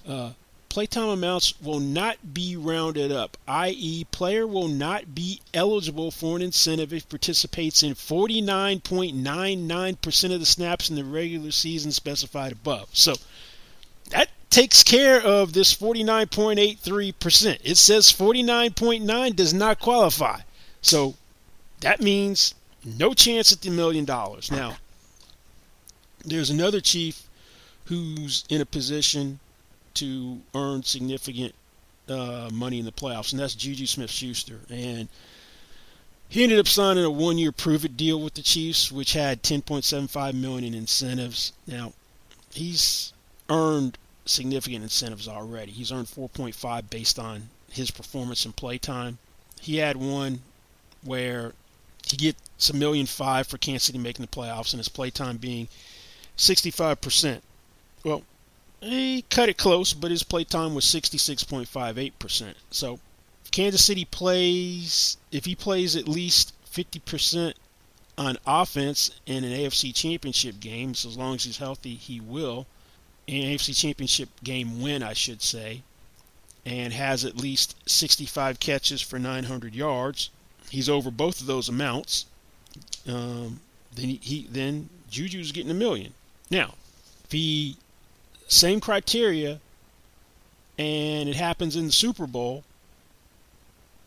Uh, 0.08 0.32
playtime 0.72 1.10
amounts 1.10 1.54
will 1.62 1.82
not 1.82 2.34
be 2.34 2.56
rounded 2.56 3.12
up, 3.12 3.36
i.e., 3.46 4.06
player 4.06 4.48
will 4.48 4.70
not 4.70 5.14
be 5.14 5.42
eligible 5.54 6.12
for 6.12 6.38
an 6.38 6.42
incentive 6.42 6.94
if 6.94 7.10
participates 7.10 7.84
in 7.84 7.94
49.99% 7.94 10.34
of 10.34 10.40
the 10.40 10.46
snaps 10.46 10.90
in 10.90 10.96
the 10.96 11.04
regular 11.04 11.52
season 11.52 11.92
specified 11.92 12.54
above. 12.54 12.88
So 12.94 13.16
that 14.12 14.30
takes 14.50 14.82
care 14.82 15.22
of 15.22 15.52
this 15.52 15.76
49.83%. 15.76 17.60
It 17.66 17.76
says 17.76 18.08
49.9 18.08 19.36
does 19.36 19.54
not 19.54 19.78
qualify. 19.78 20.40
So 20.82 21.16
that 21.82 22.00
means 22.00 22.56
no 22.86 23.14
chance 23.14 23.52
at 23.52 23.60
the 23.60 23.72
million 23.72 24.06
dollars. 24.06 24.50
Now, 24.50 24.78
there's 26.24 26.50
another 26.50 26.80
chief 26.80 27.24
who's 27.88 28.46
in 28.48 28.62
a 28.62 28.66
position 28.66 29.42
to 29.96 30.42
earn 30.56 30.84
significant 30.84 31.54
uh, 32.10 32.50
money 32.52 32.80
in 32.80 32.86
the 32.86 32.92
playoffs, 32.92 33.32
and 33.32 33.40
that's 33.40 33.56
Juju 33.56 33.86
Smith-Schuster. 33.86 34.60
And 34.70 35.08
he 36.30 36.44
ended 36.44 36.60
up 36.60 36.68
signing 36.68 37.04
a 37.04 37.10
one-year 37.10 37.52
prove-it 37.52 37.98
deal 37.98 38.22
with 38.22 38.36
the 38.36 38.42
Chiefs, 38.42 38.92
which 38.92 39.14
had 39.14 39.44
10.75 39.44 40.34
million 40.34 40.74
in 40.74 40.74
incentives. 40.74 41.54
Now, 41.68 41.94
he's 42.52 43.14
earned 43.50 43.98
significant 44.26 44.84
incentives 44.84 45.28
already. 45.28 45.72
He's 45.72 45.92
earned 45.92 46.08
4.5 46.08 46.90
based 46.90 47.20
on 47.20 47.50
his 47.70 47.92
performance 47.92 48.46
and 48.46 48.56
play 48.56 48.78
time. 48.78 49.18
He 49.60 49.78
had 49.78 49.98
one 49.98 50.42
where 51.04 51.54
he 52.06 52.18
gets 52.18 52.70
a 52.70 52.76
million 52.76 53.06
five 53.06 53.48
for 53.48 53.58
Kansas 53.58 53.84
City 53.84 53.98
making 53.98 54.24
the 54.24 54.32
playoffs 54.32 54.74
and 54.74 54.80
his 54.80 54.90
play 54.90 55.10
time 55.10 55.38
being 55.38 55.68
65%. 56.38 57.42
Well, 58.04 58.24
he 58.82 59.24
cut 59.24 59.50
it 59.50 59.58
close, 59.58 59.94
but 59.94 60.12
his 60.12 60.24
play 60.24 60.44
time 60.44 60.76
was 60.76 60.86
66.58%. 60.86 62.54
So 62.72 63.00
Kansas 63.52 63.86
City 63.86 64.06
plays, 64.06 65.18
if 65.32 65.46
he 65.46 65.56
plays 65.56 65.96
at 65.96 66.08
least 66.08 66.54
50% 66.72 67.54
on 68.18 68.38
offense 68.46 69.12
in 69.26 69.44
an 69.44 69.52
AFC 69.52 69.94
championship 69.94 70.60
game, 70.60 70.96
so 70.96 71.10
as 71.10 71.18
long 71.18 71.36
as 71.36 71.44
he's 71.44 71.58
healthy, 71.58 71.96
he 71.96 72.20
will 72.20 72.66
an 73.28 73.44
AFC 73.44 73.80
Championship 73.80 74.30
game 74.44 74.82
win, 74.82 75.04
I 75.04 75.14
should 75.14 75.42
say, 75.42 75.84
and 76.66 76.94
has 76.94 77.24
at 77.26 77.38
least 77.38 77.76
65 77.90 78.60
catches 78.60 79.02
for 79.02 79.20
900 79.20 79.74
yards. 79.74 80.30
He's 80.70 80.90
over 80.90 81.12
both 81.12 81.42
of 81.42 81.48
those 81.48 81.70
amounts. 81.70 82.26
Um, 83.08 83.62
then 83.96 84.10
he, 84.10 84.20
he 84.22 84.48
then 84.50 84.90
Juju's 85.10 85.52
getting 85.52 85.72
a 85.72 85.76
million. 85.76 86.14
Now, 86.50 86.76
if 87.26 87.32
he 87.32 87.78
same 88.52 88.80
criteria, 88.80 89.60
and 90.78 91.30
it 91.30 91.36
happens 91.36 91.76
in 91.76 91.86
the 91.86 91.92
Super 91.92 92.28
Bowl, 92.28 92.64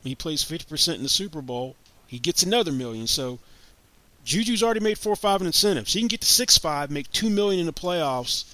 he 0.03 0.15
plays 0.15 0.45
50% 0.45 0.97
in 0.97 1.03
the 1.03 1.09
Super 1.09 1.41
Bowl, 1.41 1.77
he 2.07 2.19
gets 2.19 2.43
another 2.43 2.73
million. 2.73 3.07
So 3.07 3.39
Juju's 4.25 4.63
already 4.63 4.81
made 4.81 4.99
four 4.99 5.17
five 5.17 5.41
in 5.41 5.47
incentives. 5.47 5.93
He 5.93 6.01
can 6.01 6.09
get 6.09 6.21
to 6.21 6.27
six 6.27 6.59
five, 6.59 6.91
make 6.91 7.11
two 7.11 7.31
million 7.31 7.61
in 7.61 7.67
the 7.67 7.73
playoffs 7.73 8.45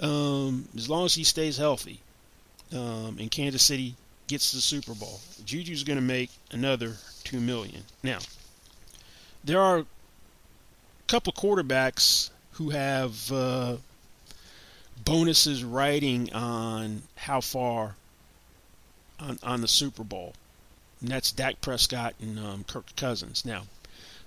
um, 0.00 0.68
as 0.76 0.90
long 0.90 1.04
as 1.04 1.14
he 1.14 1.24
stays 1.24 1.56
healthy, 1.56 2.00
um, 2.72 3.16
and 3.20 3.30
Kansas 3.30 3.62
City 3.62 3.94
gets 4.26 4.52
the 4.52 4.60
Super 4.60 4.94
Bowl, 4.94 5.20
Juju's 5.44 5.84
going 5.84 5.98
to 5.98 6.02
make 6.02 6.30
another 6.50 6.94
two 7.22 7.38
million. 7.38 7.82
Now, 8.02 8.18
there 9.44 9.60
are 9.60 9.78
a 9.78 9.86
couple 11.06 11.32
quarterbacks 11.32 12.30
who 12.52 12.70
have 12.70 13.30
uh, 13.30 13.76
bonuses 15.04 15.64
riding 15.64 16.32
on 16.32 17.02
how 17.16 17.40
far 17.40 17.96
on, 19.18 19.38
on 19.42 19.60
the 19.60 19.68
Super 19.68 20.04
Bowl, 20.04 20.34
and 21.00 21.10
that's 21.10 21.32
Dak 21.32 21.60
Prescott 21.60 22.14
and 22.20 22.38
um, 22.38 22.64
Kirk 22.64 22.94
Cousins. 22.96 23.44
Now, 23.44 23.62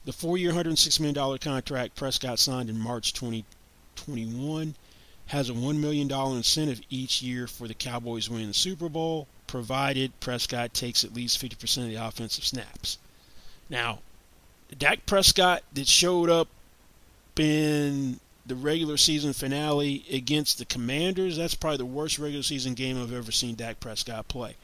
the 0.06 0.14
four-year, 0.14 0.52
$106 0.52 1.00
million 1.00 1.38
contract 1.40 1.96
Prescott 1.96 2.40
signed 2.40 2.70
in 2.70 2.80
March 2.80 3.14
2021 3.14 4.76
has 5.28 5.50
a 5.50 5.54
$1 5.54 5.78
million 5.78 6.12
incentive 6.12 6.82
each 6.90 7.22
year 7.22 7.48
for 7.48 7.68
the 7.68 7.74
Cowboys 7.74 8.30
winning 8.30 8.50
the 8.50 8.54
Super 8.54 8.90
Bowl, 8.90 9.28
provided 9.48 10.20
Prescott 10.20 10.74
takes 10.74 11.04
at 11.04 11.14
least 11.14 11.42
50% 11.42 11.78
of 11.78 11.90
the 11.90 11.96
offensive 11.96 12.44
snaps. 12.44 13.00
Now, 13.70 14.00
Dak 14.78 15.06
Prescott 15.06 15.64
that 15.74 15.88
showed 15.88 16.30
up 16.30 16.48
in 17.38 18.20
the 18.46 18.56
regular 18.56 18.98
season 18.98 19.34
finale 19.34 20.06
against 20.12 20.60
the 20.60 20.66
Commanders, 20.66 21.38
that's 21.38 21.56
probably 21.56 21.78
the 21.78 21.86
worst 21.86 22.20
regular 22.20 22.44
season 22.44 22.74
game 22.74 23.02
I've 23.02 23.14
ever 23.14 23.32
seen 23.32 23.56
Dak 23.56 23.80
Prescott 23.80 24.28
play. 24.28 24.56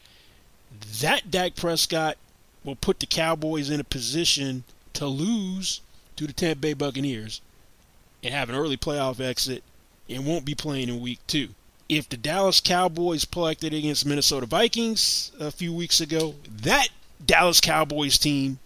That 1.02 1.32
Dak 1.32 1.56
Prescott 1.56 2.18
will 2.64 2.76
put 2.76 3.00
the 3.00 3.06
Cowboys 3.06 3.70
in 3.70 3.80
a 3.80 3.84
position 3.84 4.64
to 4.94 5.08
lose 5.08 5.82
to 6.16 6.28
the 6.28 6.34
Tampa 6.34 6.60
Bay 6.60 6.74
Buccaneers 6.74 7.42
and 8.24 8.34
have 8.34 8.50
an 8.50 8.56
early 8.56 8.78
playoff 8.78 9.20
exit 9.20 9.64
and 10.08 10.26
won't 10.26 10.46
be 10.46 10.56
playing 10.56 10.90
in 10.90 11.02
week 11.02 11.20
two. 11.28 11.50
If 11.90 12.08
the 12.08 12.18
Dallas 12.18 12.62
Cowboys 12.62 13.26
collected 13.26 13.74
against 13.74 14.06
Minnesota 14.06 14.46
Vikings 14.46 15.32
a 15.40 15.52
few 15.52 15.74
weeks 15.74 16.00
ago, 16.00 16.36
that 16.48 16.88
Dallas 17.26 17.60
Cowboys 17.60 18.18
team 18.18 18.60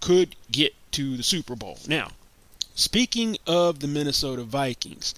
could 0.00 0.36
get 0.50 0.74
to 0.92 1.16
the 1.16 1.22
Super 1.22 1.56
Bowl. 1.56 1.78
Now, 1.88 2.10
speaking 2.80 3.36
of 3.46 3.80
the 3.80 3.86
Minnesota 3.86 4.42
Vikings, 4.42 5.14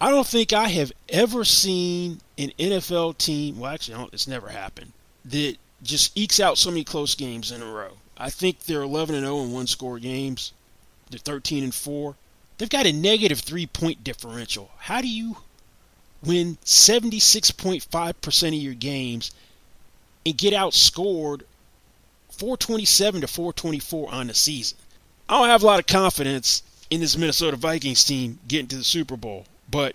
I 0.00 0.10
don't 0.10 0.26
think 0.26 0.52
I 0.52 0.68
have 0.68 0.92
ever 1.08 1.44
seen 1.44 2.20
an 2.38 2.50
NFL 2.58 3.18
team, 3.18 3.58
well, 3.58 3.72
actually, 3.72 4.08
it's 4.12 4.28
never 4.28 4.48
happened, 4.48 4.92
that 5.24 5.56
just 5.82 6.16
ekes 6.16 6.40
out 6.40 6.58
so 6.58 6.70
many 6.70 6.84
close 6.84 7.14
games 7.14 7.50
in 7.50 7.62
a 7.62 7.66
row. 7.66 7.92
I 8.16 8.30
think 8.30 8.60
they're 8.60 8.82
11 8.82 9.14
and 9.14 9.24
0 9.24 9.42
in 9.42 9.52
one 9.52 9.66
score 9.66 9.98
games. 9.98 10.52
They're 11.10 11.18
13 11.18 11.64
and 11.64 11.74
4. 11.74 12.14
They've 12.58 12.68
got 12.68 12.86
a 12.86 12.92
negative 12.92 13.40
three 13.40 13.66
point 13.66 14.02
differential. 14.02 14.70
How 14.78 15.00
do 15.00 15.08
you 15.08 15.36
win 16.24 16.56
76.5% 16.64 18.48
of 18.48 18.54
your 18.54 18.74
games 18.74 19.32
and 20.24 20.36
get 20.36 20.54
outscored 20.54 21.42
427 22.30 23.20
to 23.20 23.28
424 23.28 24.12
on 24.12 24.26
the 24.28 24.34
season? 24.34 24.78
I 25.28 25.38
don't 25.38 25.48
have 25.48 25.62
a 25.62 25.66
lot 25.66 25.80
of 25.80 25.86
confidence 25.86 26.62
in 26.90 27.00
this 27.00 27.16
Minnesota 27.16 27.56
Vikings 27.56 28.04
team 28.04 28.38
getting 28.46 28.68
to 28.68 28.76
the 28.76 28.84
Super 28.84 29.16
Bowl, 29.16 29.46
but 29.70 29.94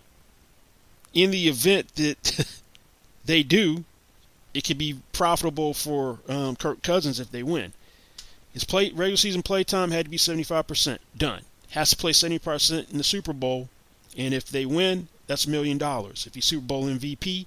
in 1.14 1.32
the 1.32 1.48
event 1.48 1.96
that 1.96 2.62
they 3.26 3.44
do, 3.44 3.84
it 4.54 4.64
could 4.64 4.78
be 4.78 5.00
profitable 5.14 5.74
for 5.74 6.20
um, 6.28 6.56
Kirk 6.56 6.84
Cousins 6.84 7.20
if 7.20 7.32
they 7.32 7.44
win. 7.44 7.74
His 8.54 8.64
play 8.66 8.92
regular 8.92 9.18
season 9.18 9.44
play 9.44 9.64
time 9.64 9.92
had 9.92 10.06
to 10.06 10.12
be 10.12 10.18
75%. 10.18 11.00
Done 11.18 11.44
has 11.72 11.90
to 11.92 11.96
play 11.96 12.12
70% 12.12 12.92
in 12.92 12.98
the 12.98 13.04
Super 13.04 13.34
Bowl, 13.34 13.70
and 14.18 14.34
if 14.34 14.46
they 14.50 14.66
win, 14.66 15.08
that's 15.28 15.46
a 15.46 15.50
million 15.50 15.78
dollars. 15.78 16.28
If 16.28 16.36
he's 16.36 16.46
Super 16.46 16.66
Bowl 16.66 16.86
MVP, 16.86 17.46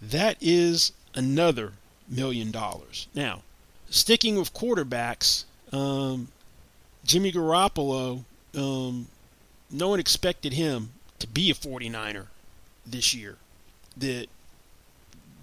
that 0.00 0.36
is 0.40 0.92
another 1.14 1.74
million 2.08 2.50
dollars. 2.50 3.06
Now, 3.14 3.42
sticking 3.88 4.36
with 4.36 4.52
quarterbacks, 4.52 5.44
um, 5.72 6.28
Jimmy 7.04 7.30
Garoppolo, 7.30 8.24
um, 8.56 9.06
no 9.70 9.88
one 9.88 10.00
expected 10.00 10.52
him 10.52 10.90
to 11.18 11.26
be 11.26 11.50
a 11.50 11.54
49er 11.54 12.26
this 12.86 13.14
year. 13.14 13.36
The, 13.96 14.28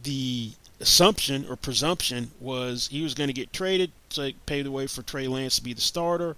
the 0.04 0.52
assumption 0.80 1.45
or 1.50 1.56
presumption 1.56 2.32
was 2.39 2.88
he 2.91 3.02
was 3.02 3.13
going 3.13 3.28
to 3.28 3.34
get 3.34 3.52
traded 3.54 3.91
to 4.12 4.34
pave 4.45 4.65
the 4.65 4.72
way 4.72 4.88
for 4.88 5.02
Trey 5.02 5.28
Lance 5.28 5.58
to 5.58 5.63
be 5.63 5.74
the 5.74 5.82
starter. 5.82 6.36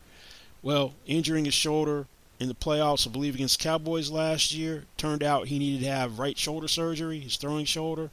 Well, 0.62 0.94
injuring 1.06 1.46
his 1.46 1.54
shoulder 1.54 2.06
in 2.40 2.48
the 2.48 2.56
playoffs, 2.56 3.08
I 3.08 3.12
believe, 3.12 3.36
against 3.36 3.60
Cowboys 3.60 4.10
last 4.10 4.52
year, 4.54 4.86
turned 4.98 5.24
out 5.24 5.48
he 5.48 5.60
needed 5.60 5.84
to 5.84 5.92
have 5.92 6.20
right 6.20 6.38
shoulder 6.38 6.68
surgery, 6.68 7.20
his 7.20 7.38
throwing 7.38 7.66
shoulder. 7.66 8.10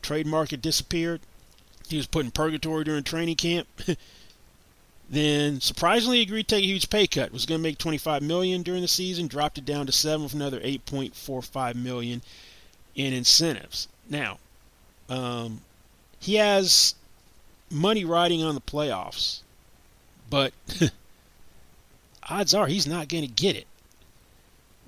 Trade 0.00 0.26
market 0.26 0.62
disappeared. 0.62 1.20
He 1.88 1.96
was 1.96 2.06
put 2.06 2.24
in 2.24 2.30
purgatory 2.30 2.84
during 2.84 3.04
training 3.04 3.36
camp. 3.36 3.68
then 5.12 5.60
surprisingly 5.60 6.22
agreed 6.22 6.48
to 6.48 6.54
take 6.54 6.64
a 6.64 6.68
huge 6.68 6.88
pay 6.88 7.06
cut. 7.06 7.32
Was 7.32 7.44
going 7.44 7.60
to 7.60 7.62
make 7.62 7.76
25 7.76 8.22
million 8.22 8.62
during 8.62 8.80
the 8.80 8.88
season, 8.88 9.26
dropped 9.26 9.58
it 9.58 9.66
down 9.66 9.84
to 9.84 9.92
7 9.92 10.22
with 10.22 10.32
another 10.32 10.58
8.45 10.60 11.74
million 11.74 12.22
in 12.94 13.12
incentives. 13.12 13.88
Now, 14.08 14.38
um, 15.10 15.60
he 16.18 16.36
has 16.36 16.94
money 17.70 18.06
riding 18.06 18.42
on 18.42 18.54
the 18.54 18.62
playoffs, 18.62 19.40
but 20.30 20.54
odds 22.30 22.54
are 22.54 22.66
he's 22.66 22.86
not 22.86 23.08
going 23.08 23.24
to 23.24 23.30
get 23.30 23.54
it. 23.54 23.66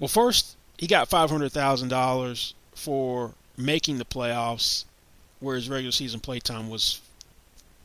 Well, 0.01 0.09
first, 0.09 0.57
he 0.79 0.87
got 0.87 1.11
$500,000 1.11 2.55
for 2.75 3.35
making 3.59 3.99
the 3.99 4.07
playoffs, 4.07 4.87
where 5.41 5.57
his 5.57 5.69
regular 5.69 5.93
season 5.93 6.21
play 6.21 6.41
time 6.41 6.71
was 6.71 7.03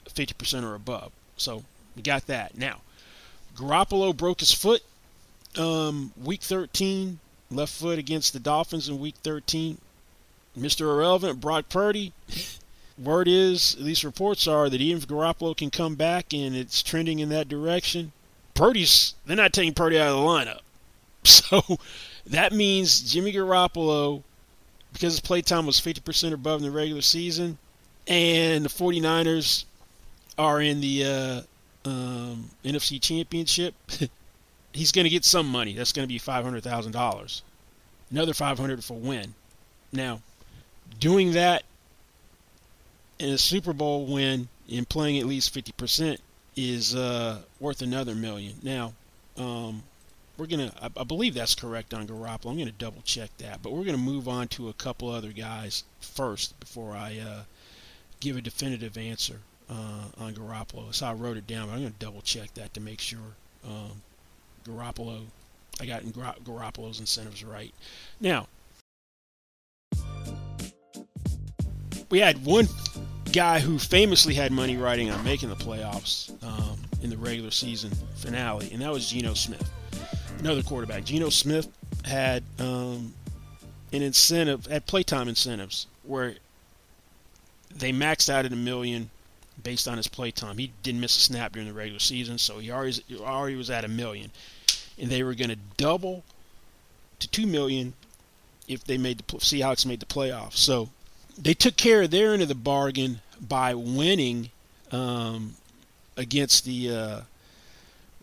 50% 0.08 0.64
or 0.64 0.76
above. 0.76 1.12
So 1.36 1.66
we 1.96 2.02
got 2.02 2.28
that. 2.28 2.58
Now, 2.58 2.82
Garoppolo 3.56 4.16
broke 4.16 4.40
his 4.40 4.54
foot 4.54 4.82
um, 5.58 6.12
week 6.22 6.42
13, 6.42 7.20
left 7.52 7.74
foot 7.74 8.00
against 8.00 8.34
the 8.34 8.40
Dolphins 8.40 8.90
in 8.90 9.00
week 9.00 9.16
13. 9.24 9.78
Mr. 10.58 10.82
Irrelevant, 10.82 11.40
Brock 11.40 11.70
Purdy. 11.70 12.14
Word 12.98 13.30
is, 13.30 13.76
at 13.76 13.82
least 13.82 14.04
reports 14.04 14.46
are, 14.46 14.70
that 14.70 14.82
even 14.82 15.02
if 15.02 15.08
Garoppolo 15.08 15.56
can 15.56 15.70
come 15.70 15.96
back 15.96 16.34
and 16.34 16.54
it's 16.54 16.84
trending 16.84 17.20
in 17.20 17.30
that 17.30 17.48
direction, 17.48 18.12
Purdy's 18.54 19.14
they're 19.26 19.38
not 19.38 19.54
taking 19.54 19.74
Purdy 19.74 19.98
out 19.98 20.10
of 20.10 20.16
the 20.16 20.22
lineup. 20.22 20.60
So 21.24 21.62
that 22.28 22.54
means 22.54 23.12
Jimmy 23.12 23.34
Garoppolo, 23.34 24.24
because 24.94 25.14
his 25.14 25.20
play 25.20 25.42
time 25.42 25.66
was 25.66 25.80
50% 25.80 26.34
above 26.34 26.60
in 26.60 26.66
the 26.66 26.72
regular 26.72 27.02
season, 27.02 27.58
and 28.08 28.66
the 28.66 28.70
49ers 28.70 29.66
are 30.38 30.62
in 30.62 30.80
the 30.80 31.04
uh, 31.04 31.42
um, 31.86 32.50
NFC 32.64 33.02
Championship, 33.02 33.74
he's 34.74 34.92
going 34.92 35.06
to 35.06 35.10
get 35.10 35.26
some 35.26 35.48
money. 35.48 35.74
That's 35.74 35.94
going 35.94 36.08
to 36.08 36.14
be 36.14 36.20
$500,000. 36.20 37.42
Another 38.12 38.34
500 38.34 38.84
for 38.84 38.98
win. 38.98 39.34
Now, 39.92 40.22
doing 41.00 41.34
that 41.34 41.64
in 43.20 43.30
a 43.30 43.38
Super 43.38 43.74
Bowl 43.74 44.06
win 44.06 44.48
and 44.72 44.88
playing 44.88 45.20
at 45.20 45.26
least 45.26 45.54
50% 45.54 46.18
is 46.56 46.96
uh, 46.96 47.40
worth 47.60 47.82
another 47.82 48.16
million. 48.16 48.56
Now, 48.64 48.94
um, 49.38 49.84
we're 50.38 50.48
gonna 50.48 50.72
I, 50.82 50.90
I, 50.98 51.04
believe 51.04 51.34
that's 51.34 51.56
correct 51.56 51.94
on 51.94 52.08
Garoppolo. 52.08 52.52
I'm 52.52 52.58
gonna 52.58 52.72
double 52.72 53.02
check 53.04 53.30
that, 53.40 53.62
but 53.62 53.74
we're 53.74 53.84
gonna 53.84 53.98
move 53.98 54.28
on 54.28 54.48
to 54.50 54.70
a 54.70 54.74
couple 54.74 55.10
other 55.10 55.32
guys 55.34 55.84
first 56.00 56.58
before 56.60 56.96
I 56.96 57.20
uh, 57.20 57.44
give 58.20 58.38
a 58.38 58.42
definitive 58.42 58.98
answer 58.98 59.42
uh, 59.70 60.24
on 60.24 60.34
Garoppolo. 60.34 60.94
So 60.94 61.06
I 61.06 61.14
wrote 61.14 61.38
it 61.38 61.48
down, 61.48 61.68
but 61.68 61.74
I'm 61.74 61.80
gonna 61.80 61.94
double 62.00 62.22
check 62.22 62.54
that 62.56 62.74
to 62.74 62.80
make 62.80 63.00
sure 63.00 63.20
um, 63.66 64.02
Garoppolo 64.66 65.22
I 65.82 65.86
got 65.86 66.12
Gar- 66.14 66.36
Garoppolo's 66.44 67.00
incentives 67.00 67.44
right. 67.44 67.74
Now 68.20 68.48
we 72.10 72.20
had 72.20 72.44
one 72.44 72.68
guy 73.32 73.60
who 73.60 73.78
famously 73.78 74.34
had 74.34 74.52
money 74.52 74.76
riding 74.76 75.12
on 75.12 75.24
making 75.24 75.50
the 75.50 75.56
playoffs 75.56 76.32
um, 76.44 76.80
in 77.02 77.10
the 77.10 77.18
regular 77.18 77.52
season 77.52 77.92
finale, 78.16 78.70
and 78.72 78.82
that 78.82 78.92
was 78.92 79.10
Geno 79.10 79.34
Smith 79.34 79.70
another 80.40 80.64
quarterback. 80.64 81.04
Geno 81.04 81.30
Smith 81.30 81.68
had 82.06 82.44
um, 82.60 83.14
an 83.92 84.02
incentive, 84.02 84.66
had 84.68 84.86
playtime 84.86 85.28
incentives 85.28 85.88
where 86.04 86.36
they 87.76 87.92
maxed 87.92 88.30
out 88.30 88.46
at 88.46 88.54
a 88.54 88.56
million 88.56 89.10
based 89.64 89.88
on 89.88 89.98
his 89.98 90.08
playtime. 90.08 90.58
He 90.58 90.72
didn't 90.84 91.02
miss 91.02 91.18
a 91.18 91.22
snap 91.22 91.54
during 91.54 91.68
the 91.68 91.74
regular 91.74 92.00
season, 92.00 92.38
so 92.38 92.60
he 92.60 92.72
already 92.72 93.02
already 93.20 93.56
was 93.56 93.70
at 93.70 93.86
a 93.86 93.88
million, 93.88 94.32
and 95.00 95.10
they 95.10 95.24
were 95.24 95.36
going 95.36 95.50
to 95.50 95.58
double 95.78 96.24
to 97.20 97.28
two 97.28 97.46
million 97.46 97.94
if 98.68 98.84
they 98.84 98.98
made 98.98 99.18
the 99.18 99.24
Seahawks 99.38 99.86
made 99.86 100.00
the 100.00 100.06
playoffs. 100.06 100.58
So 100.58 100.90
they 101.38 101.54
took 101.54 101.76
care 101.76 102.04
of 102.04 102.12
their 102.12 102.34
end 102.34 102.42
of 102.42 102.48
the 102.48 102.56
bargain 102.56 103.22
by 103.40 103.74
winning 103.74 104.50
um, 104.92 105.56
against 106.18 106.66
the 106.66 106.94
uh, 106.94 107.22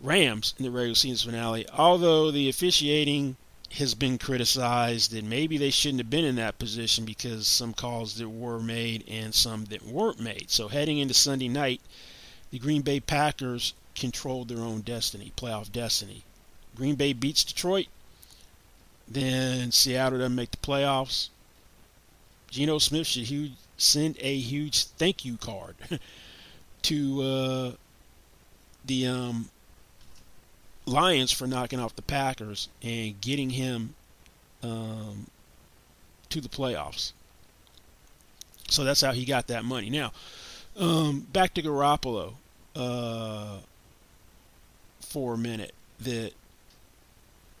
Rams 0.01 0.53
in 0.57 0.65
the 0.65 0.71
regular 0.71 0.95
season 0.95 1.31
finale, 1.31 1.67
although 1.69 2.31
the 2.31 2.49
officiating 2.49 3.35
has 3.73 3.93
been 3.93 4.17
criticized 4.17 5.13
and 5.13 5.29
maybe 5.29 5.57
they 5.57 5.69
shouldn't 5.69 5.99
have 5.99 6.09
been 6.09 6.25
in 6.25 6.35
that 6.35 6.57
position 6.57 7.05
because 7.05 7.47
some 7.47 7.73
calls 7.73 8.15
that 8.15 8.29
were 8.29 8.59
made 8.59 9.03
and 9.07 9.33
some 9.33 9.65
that 9.65 9.85
weren't 9.85 10.19
made. 10.19 10.49
So 10.49 10.67
heading 10.67 10.97
into 10.97 11.13
Sunday 11.13 11.47
night, 11.47 11.81
the 12.51 12.59
Green 12.59 12.81
Bay 12.81 12.99
Packers 12.99 13.73
controlled 13.95 14.47
their 14.47 14.59
own 14.59 14.81
destiny, 14.81 15.31
playoff 15.35 15.71
destiny. 15.71 16.23
Green 16.75 16.95
Bay 16.95 17.13
beats 17.13 17.43
Detroit, 17.43 17.87
then 19.07 19.71
Seattle 19.71 20.19
doesn't 20.19 20.35
make 20.35 20.51
the 20.51 20.57
playoffs. 20.57 21.29
Geno 22.49 22.77
Smith 22.77 23.07
should 23.07 23.23
huge, 23.23 23.53
send 23.77 24.17
a 24.19 24.37
huge 24.37 24.85
thank 24.85 25.25
you 25.25 25.37
card 25.37 25.75
to 26.83 27.21
uh, 27.21 27.71
the 28.85 29.07
um, 29.07 29.49
Lions 30.87 31.31
for 31.31 31.47
knocking 31.47 31.79
off 31.79 31.95
the 31.95 32.01
Packers 32.01 32.69
and 32.81 33.19
getting 33.19 33.49
him 33.51 33.93
um, 34.63 35.27
to 36.29 36.39
the 36.39 36.47
playoffs. 36.49 37.11
So 38.69 38.83
that's 38.83 39.01
how 39.01 39.11
he 39.11 39.25
got 39.25 39.47
that 39.47 39.65
money. 39.65 39.89
Now, 39.89 40.13
um, 40.77 41.21
back 41.31 41.53
to 41.55 41.61
Garoppolo 41.61 42.33
uh, 42.75 43.57
for 45.01 45.33
a 45.33 45.37
minute. 45.37 45.73
That 45.99 46.33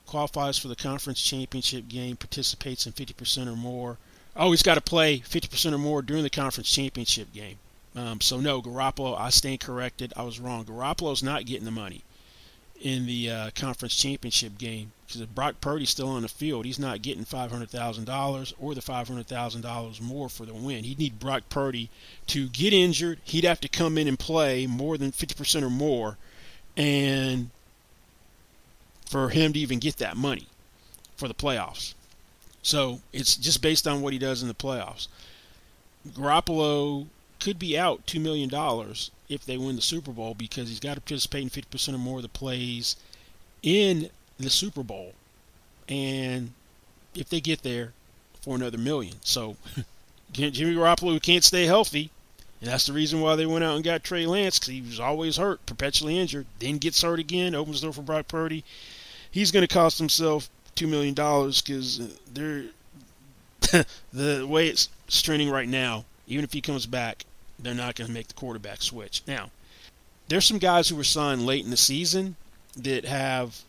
qualifies 0.05 0.59
for 0.59 0.67
the 0.67 0.75
conference 0.75 1.21
championship 1.21 1.87
game, 1.87 2.15
participates 2.15 2.85
in 2.85 2.93
50% 2.93 3.47
or 3.47 3.55
more. 3.55 3.97
Oh, 4.35 4.51
he's 4.51 4.61
got 4.61 4.75
to 4.75 4.81
play 4.81 5.19
50% 5.19 5.73
or 5.73 5.79
more 5.79 6.03
during 6.03 6.21
the 6.21 6.29
conference 6.29 6.71
championship 6.71 7.33
game. 7.33 7.57
Um, 7.95 8.21
so 8.21 8.39
no, 8.39 8.61
Garoppolo, 8.61 9.19
I 9.19 9.31
stand 9.31 9.59
corrected. 9.59 10.13
I 10.15 10.21
was 10.21 10.39
wrong. 10.39 10.65
Garoppolo's 10.65 11.23
not 11.23 11.45
getting 11.45 11.65
the 11.65 11.71
money 11.71 12.03
in 12.81 13.05
the 13.05 13.29
uh, 13.29 13.49
conference 13.55 13.95
championship 13.95 14.57
game 14.57 14.91
because 15.07 15.21
if 15.21 15.33
Brock 15.33 15.55
Purdy's 15.61 15.89
still 15.89 16.09
on 16.09 16.23
the 16.23 16.27
field, 16.27 16.65
he's 16.65 16.79
not 16.79 17.01
getting 17.01 17.23
$500,000 17.23 18.53
or 18.59 18.75
the 18.75 18.81
$500,000 18.81 20.01
more 20.01 20.27
for 20.27 20.45
the 20.45 20.53
win. 20.53 20.83
He'd 20.83 20.99
need 20.99 21.17
Brock 21.17 21.43
Purdy 21.49 21.89
to 22.27 22.49
get 22.49 22.73
injured. 22.73 23.19
He'd 23.23 23.45
have 23.45 23.61
to 23.61 23.69
come 23.69 23.97
in 23.97 24.09
and 24.09 24.19
play 24.19 24.67
more 24.67 24.97
than 24.97 25.13
50% 25.13 25.63
or 25.63 25.69
more, 25.69 26.17
and 26.75 27.51
for 29.05 29.29
him 29.29 29.53
to 29.53 29.59
even 29.59 29.79
get 29.79 29.95
that 29.97 30.17
money 30.17 30.47
for 31.15 31.29
the 31.29 31.33
playoffs. 31.33 31.93
So 32.61 32.99
it's 33.13 33.37
just 33.37 33.61
based 33.61 33.87
on 33.87 34.01
what 34.01 34.11
he 34.11 34.19
does 34.19 34.41
in 34.41 34.49
the 34.49 34.53
playoffs. 34.53 35.07
Garoppolo 36.09 37.07
could 37.39 37.59
be 37.59 37.77
out 37.77 38.05
$2 38.05 38.21
million 38.21 38.49
if 39.29 39.45
they 39.45 39.57
win 39.57 39.75
the 39.75 39.81
Super 39.81 40.11
Bowl 40.11 40.33
because 40.33 40.69
he's 40.69 40.79
got 40.79 40.95
to 40.95 41.01
participate 41.01 41.43
in 41.43 41.49
50% 41.49 41.93
or 41.93 41.97
more 41.97 42.17
of 42.17 42.23
the 42.23 42.29
plays 42.29 42.95
in 43.63 44.09
the 44.39 44.49
Super 44.49 44.83
Bowl. 44.83 45.13
And 45.89 46.51
if 47.15 47.29
they 47.29 47.41
get 47.41 47.63
there 47.63 47.93
for 48.41 48.55
another 48.55 48.77
million. 48.77 49.15
So 49.23 49.57
Jimmy 50.31 50.75
Garoppolo 50.75 51.21
can't 51.21 51.43
stay 51.43 51.65
healthy, 51.65 52.11
and 52.61 52.69
that's 52.69 52.85
the 52.85 52.93
reason 52.93 53.21
why 53.21 53.35
they 53.35 53.45
went 53.45 53.63
out 53.63 53.75
and 53.75 53.83
got 53.83 54.03
Trey 54.03 54.25
Lance 54.25 54.59
because 54.59 54.73
he 54.73 54.81
was 54.81 54.99
always 54.99 55.37
hurt, 55.37 55.65
perpetually 55.65 56.17
injured, 56.17 56.45
then 56.59 56.77
gets 56.77 57.01
hurt 57.01 57.19
again, 57.19 57.55
opens 57.55 57.81
the 57.81 57.87
door 57.87 57.93
for 57.93 58.01
Brock 58.01 58.27
Purdy. 58.27 58.63
He's 59.29 59.51
going 59.51 59.67
to 59.67 59.73
cost 59.73 59.99
himself 59.99 60.49
$2 60.75 60.87
million 60.87 61.13
because 61.13 61.99
uh, 61.99 62.07
they're 62.33 62.65
the 64.13 64.47
way 64.47 64.67
it's 64.67 64.89
trending 65.07 65.49
right 65.49 65.67
now, 65.67 66.05
even 66.27 66.43
if 66.43 66.53
he 66.53 66.61
comes 66.61 66.85
back, 66.85 67.25
they're 67.59 67.73
not 67.73 67.95
going 67.95 68.07
to 68.07 68.13
make 68.13 68.27
the 68.27 68.33
quarterback 68.33 68.81
switch. 68.81 69.21
Now, 69.27 69.49
there's 70.27 70.45
some 70.45 70.57
guys 70.57 70.89
who 70.89 70.95
were 70.95 71.03
signed 71.03 71.45
late 71.45 71.63
in 71.63 71.71
the 71.71 71.77
season 71.77 72.35
that 72.75 73.05
have 73.05 73.61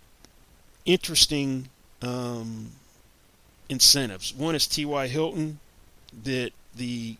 interesting 0.85 1.69
um, 2.03 2.73
incentives. 3.69 4.35
One 4.35 4.55
is 4.55 4.67
T.Y. 4.67 5.07
Hilton, 5.07 5.61
that 6.25 6.51
the 6.77 7.17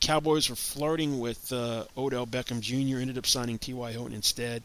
Cowboys 0.00 0.48
were 0.50 0.56
flirting 0.56 1.20
with 1.20 1.52
uh, 1.52 1.84
Odell 1.96 2.26
Beckham 2.26 2.60
Jr., 2.60 2.98
ended 2.98 3.18
up 3.18 3.26
signing 3.26 3.58
T.Y. 3.58 3.92
Hilton 3.92 4.14
instead. 4.14 4.62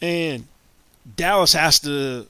And 0.00 0.46
Dallas 1.16 1.52
has 1.52 1.78
to 1.80 2.26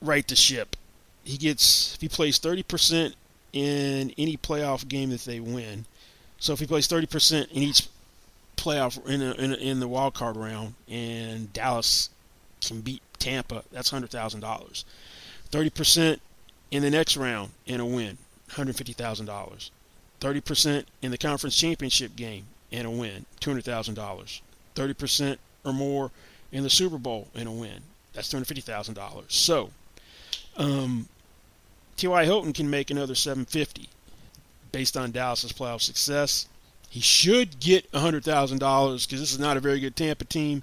right 0.00 0.26
the 0.26 0.36
ship. 0.36 0.76
He 1.24 1.36
gets, 1.36 1.94
if 1.94 2.00
he 2.00 2.08
plays 2.08 2.38
30% 2.38 3.14
in 3.52 4.12
any 4.16 4.36
playoff 4.36 4.86
game 4.86 5.10
that 5.10 5.22
they 5.22 5.40
win, 5.40 5.84
so 6.38 6.52
if 6.52 6.60
he 6.60 6.66
plays 6.66 6.88
30% 6.88 7.50
in 7.50 7.62
each 7.62 7.88
playoff 8.56 9.04
in, 9.06 9.22
a, 9.22 9.32
in, 9.32 9.52
a, 9.52 9.56
in 9.56 9.80
the 9.80 9.88
wild 9.88 10.14
card 10.14 10.36
round, 10.36 10.74
and 10.88 11.52
Dallas 11.52 12.10
can 12.60 12.80
beat 12.80 13.02
Tampa, 13.18 13.62
that's 13.70 13.90
hundred 13.90 14.10
thousand 14.10 14.40
dollars. 14.40 14.84
30% 15.50 16.20
in 16.70 16.82
the 16.82 16.90
next 16.90 17.16
round 17.16 17.50
in 17.66 17.80
a 17.80 17.86
win, 17.86 18.18
hundred 18.50 18.76
fifty 18.76 18.92
thousand 18.92 19.26
dollars. 19.26 19.70
30% 20.20 20.84
in 21.00 21.10
the 21.10 21.18
conference 21.18 21.56
championship 21.56 22.14
game 22.14 22.44
in 22.70 22.84
a 22.84 22.90
win, 22.90 23.24
two 23.40 23.50
hundred 23.50 23.64
thousand 23.64 23.94
dollars. 23.94 24.42
30% 24.74 25.38
or 25.64 25.72
more 25.72 26.10
in 26.52 26.62
the 26.62 26.70
Super 26.70 26.98
Bowl 26.98 27.28
in 27.34 27.46
a 27.46 27.52
win, 27.52 27.80
that's 28.12 28.28
two 28.28 28.36
hundred 28.36 28.46
fifty 28.46 28.62
thousand 28.62 28.94
dollars. 28.94 29.26
So, 29.28 29.70
um, 30.56 31.08
T.Y. 32.00 32.24
Hilton 32.24 32.54
can 32.54 32.70
make 32.70 32.90
another 32.90 33.14
750 33.14 33.90
based 34.72 34.96
on 34.96 35.10
Dallas's 35.10 35.52
playoff 35.52 35.82
success. 35.82 36.48
He 36.88 37.00
should 37.00 37.60
get 37.60 37.92
$100,000 37.92 38.22
because 38.24 39.20
this 39.20 39.32
is 39.32 39.38
not 39.38 39.58
a 39.58 39.60
very 39.60 39.80
good 39.80 39.96
Tampa 39.96 40.24
team. 40.24 40.62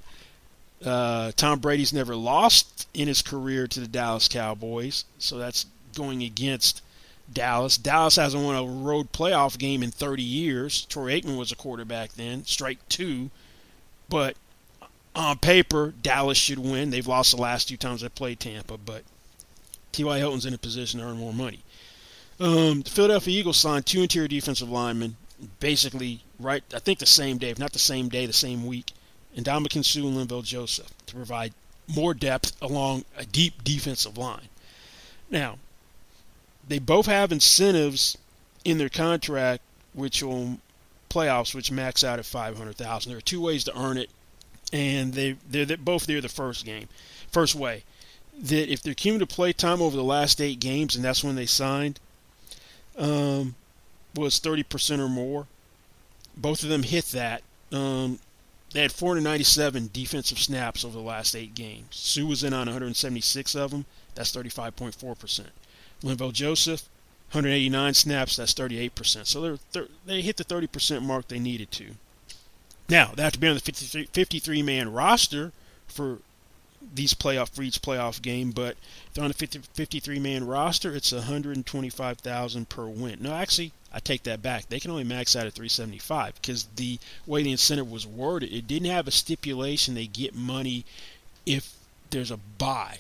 Uh, 0.84 1.32
Tom 1.36 1.60
Brady's 1.60 1.94
never 1.94 2.16
lost 2.16 2.88
in 2.96 3.08
his 3.08 3.22
career 3.22 3.68
to 3.68 3.80
the 3.80 3.88
Dallas 3.88 4.28
Cowboys, 4.28 5.06
so 5.20 5.38
that's 5.38 5.68
going 5.96 6.24
against 6.24 6.82
Dallas. 7.32 7.78
Dallas 7.78 8.16
hasn't 8.16 8.44
won 8.44 8.56
a 8.56 8.64
road 8.64 9.12
playoff 9.12 9.60
game 9.60 9.84
in 9.84 9.92
30 9.92 10.24
years. 10.24 10.86
Troy 10.86 11.22
Aikman 11.22 11.38
was 11.38 11.52
a 11.52 11.56
quarterback 11.56 12.14
then, 12.14 12.46
strike 12.46 12.80
two. 12.90 13.30
But 14.10 14.38
on 15.16 15.38
paper, 15.38 15.94
Dallas 16.02 16.40
should 16.40 16.60
win. 16.60 16.90
They've 16.90 17.06
lost 17.06 17.36
the 17.36 17.42
last 17.42 17.68
two 17.68 17.78
times 17.78 18.02
they 18.02 18.10
played 18.10 18.40
Tampa, 18.40 18.78
but 18.78 19.04
T.Y. 19.98 20.20
Hilton's 20.20 20.46
in 20.46 20.54
a 20.54 20.60
position 20.60 21.00
to 21.00 21.08
earn 21.08 21.18
more 21.18 21.34
money. 21.34 21.60
Um, 22.40 22.84
the 22.84 22.90
Philadelphia 22.92 23.40
Eagles 23.40 23.58
signed 23.58 23.88
two 23.88 24.04
interior 24.04 24.28
defensive 24.28 24.70
linemen, 24.70 25.18
basically 25.60 26.22
right. 26.40 26.64
I 26.72 26.78
think 26.78 27.00
the 27.00 27.08
same 27.08 27.40
day, 27.40 27.50
if 27.50 27.58
not 27.58 27.74
the 27.74 27.80
same 27.80 28.08
day, 28.08 28.28
the 28.28 28.34
same 28.34 28.68
week, 28.68 28.92
and 29.36 29.44
Ndamukong 29.44 29.84
Suh 29.84 30.08
and 30.08 30.16
Linval 30.16 30.44
Joseph 30.44 30.92
to 31.08 31.16
provide 31.16 31.54
more 31.88 32.14
depth 32.14 32.56
along 32.62 33.06
a 33.18 33.26
deep 33.26 33.64
defensive 33.64 34.20
line. 34.20 34.50
Now, 35.32 35.58
they 36.68 36.78
both 36.78 37.08
have 37.08 37.32
incentives 37.32 38.18
in 38.64 38.78
their 38.78 38.90
contract, 38.90 39.64
which 39.94 40.22
will 40.22 40.60
playoffs, 41.10 41.56
which 41.56 41.72
max 41.72 42.04
out 42.04 42.20
at 42.20 42.26
five 42.26 42.56
hundred 42.56 42.76
thousand. 42.76 43.10
There 43.10 43.18
are 43.18 43.22
two 43.22 43.42
ways 43.42 43.64
to 43.64 43.80
earn 43.80 43.98
it, 43.98 44.12
and 44.72 45.14
they 45.14 45.38
they're, 45.50 45.66
they're 45.66 45.78
both 45.78 46.06
there 46.06 46.22
the 46.22 46.30
first 46.30 46.66
game, 46.66 46.88
first 47.32 47.56
way. 47.56 47.84
That 48.40 48.72
if 48.72 48.84
their 48.84 48.94
cumulative 48.94 49.30
play 49.30 49.54
time 49.54 49.82
over 49.82 49.96
the 49.96 50.04
last 50.04 50.40
eight 50.40 50.60
games, 50.60 50.96
and 50.96 51.04
that's 51.04 51.24
when 51.24 51.36
they 51.36 51.46
signed, 51.46 52.00
um, 52.98 53.56
was 54.16 54.40
thirty 54.40 54.64
percent 54.64 55.02
or 55.02 55.10
more. 55.10 55.48
Both 56.36 56.62
of 56.62 56.70
them 56.70 56.84
hit 56.84 57.06
that. 57.06 57.42
Um, 57.72 58.20
they 58.72 58.82
had 58.82 58.92
497 58.92 59.90
defensive 59.94 60.40
snaps 60.40 60.84
over 60.84 60.98
the 60.98 61.04
last 61.04 61.36
eight 61.36 61.56
games. 61.56 61.88
Suh 61.92 62.26
was 62.26 62.44
in 62.44 62.54
on 62.54 62.68
176 62.68 63.56
of 63.56 63.72
them. 63.72 63.86
That's 64.14 64.32
35.4%. 64.36 65.46
Linval 66.04 66.34
Joseph, 66.34 66.84
189 67.32 67.94
snaps. 67.94 68.36
That's 68.36 68.54
38%. 68.54 69.26
So 69.26 69.58
they 69.72 69.82
they 70.06 70.22
hit 70.22 70.38
the 70.38 70.46
30% 70.46 71.02
mark 71.02 71.28
they 71.28 71.40
needed 71.40 71.72
to. 71.72 71.92
Now 72.90 73.14
they 73.16 73.24
have 73.24 73.34
to 73.34 73.40
be 73.40 73.48
on 73.48 73.56
the 73.56 73.62
53, 73.62 74.10
53 74.12 74.62
man 74.62 74.92
roster 74.92 75.54
for 75.88 76.20
these 76.94 77.14
playoff 77.14 77.50
for 77.50 77.62
each 77.62 77.82
playoff 77.82 78.22
game, 78.22 78.52
but 78.52 78.78
they're 79.14 79.24
on 79.24 79.32
a 79.32 79.34
50, 79.34 79.60
53 79.74 80.20
man 80.20 80.46
roster, 80.46 80.96
it's 80.96 81.12
125,000 81.12 82.70
per 82.70 82.88
win. 82.88 83.18
No, 83.22 83.34
actually, 83.34 83.72
I 83.94 84.00
take 84.00 84.24
that 84.24 84.42
back. 84.42 84.70
They 84.70 84.80
can 84.80 84.92
only 84.92 85.04
max 85.04 85.36
out 85.36 85.48
at 85.48 85.54
375 85.54 86.36
because 86.36 86.68
the 86.76 87.00
way 87.26 87.44
the 87.44 87.52
incentive 87.52 87.90
was 87.90 88.06
worded, 88.06 88.54
it 88.54 88.68
didn't 88.68 88.90
have 88.90 89.08
a 89.08 89.12
stipulation 89.12 89.96
they 89.96 90.08
get 90.08 90.36
money 90.36 90.86
if 91.46 91.74
there's 92.10 92.32
a 92.32 92.38
buy 92.38 93.00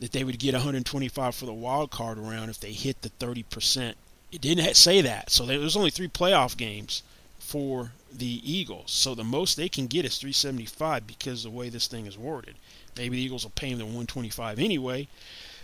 that 0.00 0.12
they 0.12 0.24
would 0.24 0.38
get 0.38 0.54
125 0.54 1.34
for 1.34 1.46
the 1.46 1.52
wild 1.52 1.90
card 1.90 2.18
round 2.18 2.50
if 2.50 2.60
they 2.60 2.72
hit 2.72 3.00
the 3.02 3.10
30%. 3.10 3.94
It 4.32 4.40
didn't 4.40 4.74
say 4.74 5.00
that, 5.00 5.30
so 5.30 5.46
there's 5.46 5.76
only 5.76 5.90
three 5.90 6.08
playoff 6.08 6.56
games 6.56 7.02
for 7.38 7.92
the 8.12 8.40
Eagles. 8.44 8.90
So 8.90 9.14
the 9.14 9.24
most 9.24 9.56
they 9.56 9.68
can 9.68 9.86
get 9.86 10.04
is 10.04 10.18
375 10.18 11.06
because 11.06 11.44
the 11.44 11.50
way 11.50 11.68
this 11.68 11.86
thing 11.86 12.06
is 12.06 12.18
worded. 12.18 12.56
Maybe 12.96 13.16
the 13.16 13.22
Eagles 13.22 13.44
will 13.44 13.52
pay 13.54 13.68
him 13.68 13.78
the 13.78 13.84
125 13.84 14.58
anyway. 14.58 15.08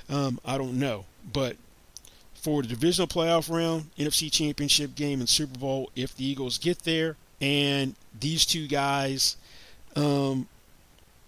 Um, 0.09 0.41
I 0.45 0.59
don't 0.59 0.79
know, 0.79 1.05
but 1.33 1.57
for 2.35 2.63
the 2.63 2.69
divisional 2.69 3.07
playoff 3.07 3.55
round, 3.55 3.91
NFC 3.99 4.33
Championship 4.33 4.95
game, 4.95 5.21
and 5.21 5.29
Super 5.29 5.59
Bowl, 5.59 5.91
if 5.95 6.17
the 6.17 6.25
Eagles 6.25 6.59
get 6.59 6.81
there, 6.81 7.17
and 7.41 7.95
these 8.19 8.45
two 8.45 8.67
guys 8.67 9.37
um, 9.95 10.49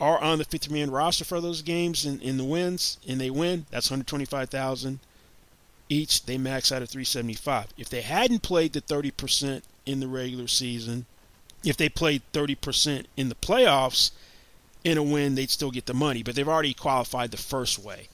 are 0.00 0.18
on 0.18 0.38
the 0.38 0.44
50 0.44 0.72
man 0.72 0.90
roster 0.90 1.24
for 1.24 1.40
those 1.40 1.62
games 1.62 2.04
in, 2.04 2.20
in 2.20 2.38
the 2.38 2.44
wins, 2.44 2.98
and 3.06 3.20
they 3.20 3.30
win, 3.30 3.66
that's 3.70 3.90
125,000 3.90 4.98
each. 5.88 6.24
They 6.24 6.38
max 6.38 6.72
out 6.72 6.82
at 6.82 6.88
375. 6.88 7.68
If 7.76 7.88
they 7.88 8.00
hadn't 8.00 8.42
played 8.42 8.72
the 8.72 8.80
30% 8.80 9.62
in 9.86 10.00
the 10.00 10.08
regular 10.08 10.48
season, 10.48 11.06
if 11.64 11.76
they 11.76 11.88
played 11.88 12.22
30% 12.32 13.06
in 13.16 13.28
the 13.28 13.34
playoffs 13.34 14.10
in 14.84 14.98
a 14.98 15.02
win, 15.02 15.34
they'd 15.34 15.50
still 15.50 15.70
get 15.70 15.86
the 15.86 15.94
money, 15.94 16.22
but 16.22 16.34
they've 16.34 16.48
already 16.48 16.74
qualified 16.74 17.30
the 17.30 17.36
first 17.36 17.78
way. 17.78 18.08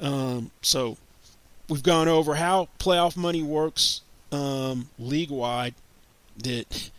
Um, 0.00 0.50
so 0.62 0.96
we've 1.68 1.82
gone 1.82 2.08
over 2.08 2.34
how 2.34 2.68
playoff 2.78 3.16
money 3.16 3.42
works 3.42 4.00
um, 4.30 4.88
league 4.98 5.30
wide. 5.30 5.74
That 6.38 6.90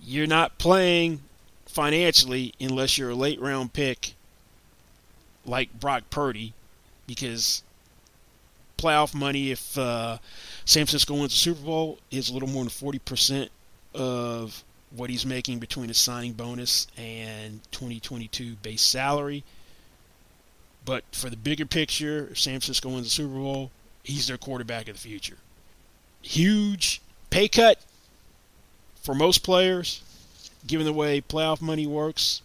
you're 0.00 0.26
not 0.26 0.58
playing 0.58 1.20
financially 1.66 2.54
unless 2.58 2.96
you're 2.98 3.10
a 3.10 3.14
late 3.14 3.40
round 3.40 3.72
pick 3.72 4.14
like 5.44 5.78
Brock 5.78 6.04
Purdy, 6.10 6.54
because 7.06 7.62
playoff 8.78 9.14
money, 9.14 9.50
if 9.50 9.76
uh, 9.76 10.18
San 10.64 10.86
Francisco 10.86 11.14
wins 11.14 11.32
the 11.32 11.38
Super 11.38 11.62
Bowl, 11.62 11.98
is 12.10 12.30
a 12.30 12.32
little 12.32 12.48
more 12.48 12.64
than 12.64 12.70
40% 12.70 13.48
of 13.94 14.64
what 14.96 15.10
he's 15.10 15.24
making 15.24 15.58
between 15.58 15.88
his 15.88 15.98
signing 15.98 16.32
bonus 16.32 16.86
and 16.96 17.60
2022 17.72 18.56
base 18.62 18.82
salary. 18.82 19.44
But 20.84 21.04
for 21.12 21.30
the 21.30 21.36
bigger 21.36 21.66
picture, 21.66 22.28
if 22.32 22.40
San 22.40 22.54
Francisco 22.54 22.88
wins 22.88 23.04
the 23.04 23.10
Super 23.10 23.34
Bowl, 23.34 23.70
he's 24.02 24.26
their 24.26 24.38
quarterback 24.38 24.88
of 24.88 24.96
the 24.96 25.00
future. 25.00 25.38
Huge 26.20 27.00
pay 27.30 27.48
cut 27.48 27.78
for 29.02 29.14
most 29.14 29.42
players, 29.42 30.02
given 30.66 30.86
the 30.86 30.92
way 30.92 31.20
playoff 31.20 31.60
money 31.60 31.86
works. 31.86 32.42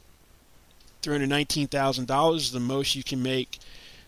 $319,000 1.03 2.35
is 2.35 2.51
the 2.51 2.59
most 2.59 2.95
you 2.95 3.03
can 3.03 3.21
make 3.21 3.59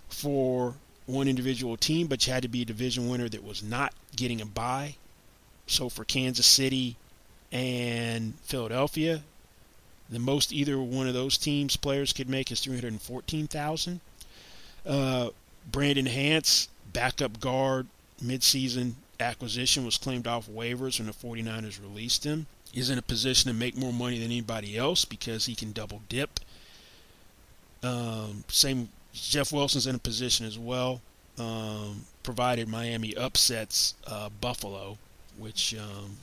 for 0.09 0.75
one 1.05 1.27
individual 1.27 1.77
team, 1.77 2.07
but 2.07 2.25
you 2.25 2.33
had 2.33 2.43
to 2.43 2.49
be 2.49 2.61
a 2.61 2.65
division 2.65 3.09
winner 3.09 3.29
that 3.29 3.43
was 3.43 3.63
not 3.63 3.93
getting 4.15 4.41
a 4.41 4.45
bye. 4.45 4.95
So 5.67 5.89
for 5.89 6.03
Kansas 6.03 6.45
City 6.45 6.97
and 7.51 8.35
Philadelphia, 8.43 9.21
the 10.09 10.19
most 10.19 10.51
either 10.51 10.79
one 10.79 11.07
of 11.07 11.13
those 11.13 11.37
teams 11.37 11.75
players 11.75 12.13
could 12.13 12.29
make 12.29 12.51
is 12.51 12.59
314,000. 12.61 14.01
Uh, 14.85 15.29
Brandon 15.71 16.05
Hance 16.07 16.67
backup 16.91 17.39
guard 17.39 17.87
midseason 18.23 18.93
acquisition 19.19 19.85
was 19.85 19.97
claimed 19.97 20.27
off 20.27 20.47
waivers 20.47 20.99
when 20.99 21.07
the 21.07 21.13
49ers 21.13 21.81
released 21.81 22.23
him. 22.23 22.47
He's 22.71 22.89
in 22.89 22.97
a 22.97 23.03
position 23.03 23.51
to 23.51 23.57
make 23.57 23.75
more 23.75 23.93
money 23.93 24.17
than 24.17 24.27
anybody 24.27 24.77
else 24.77 25.05
because 25.05 25.45
he 25.45 25.55
can 25.55 25.71
double 25.71 26.01
dip. 26.07 26.39
Um, 27.81 28.43
same, 28.47 28.89
Jeff 29.13 29.51
Wilson's 29.51 29.87
in 29.87 29.95
a 29.95 29.99
position 29.99 30.45
as 30.45 30.57
well, 30.57 31.01
um, 31.37 32.05
provided 32.23 32.67
Miami 32.67 33.15
upsets 33.15 33.95
uh, 34.05 34.29
Buffalo, 34.41 34.97
which 35.37 35.75
um, 35.75 36.17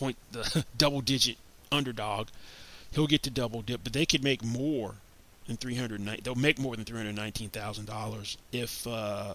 point 0.00 0.16
the 0.32 0.64
double 0.78 1.00
digit 1.00 1.36
underdog. 1.70 2.28
He'll 2.92 3.06
get 3.06 3.22
to 3.24 3.30
double 3.30 3.62
dip, 3.62 3.84
but 3.84 3.92
they 3.92 4.06
could 4.06 4.24
make 4.24 4.42
more 4.42 4.94
than 5.46 5.56
300. 5.56 6.24
They'll 6.24 6.34
make 6.34 6.58
more 6.58 6.74
than 6.74 6.84
319 6.84 7.50
thousand 7.50 7.84
dollars 7.86 8.36
if 8.52 8.86
uh, 8.86 9.34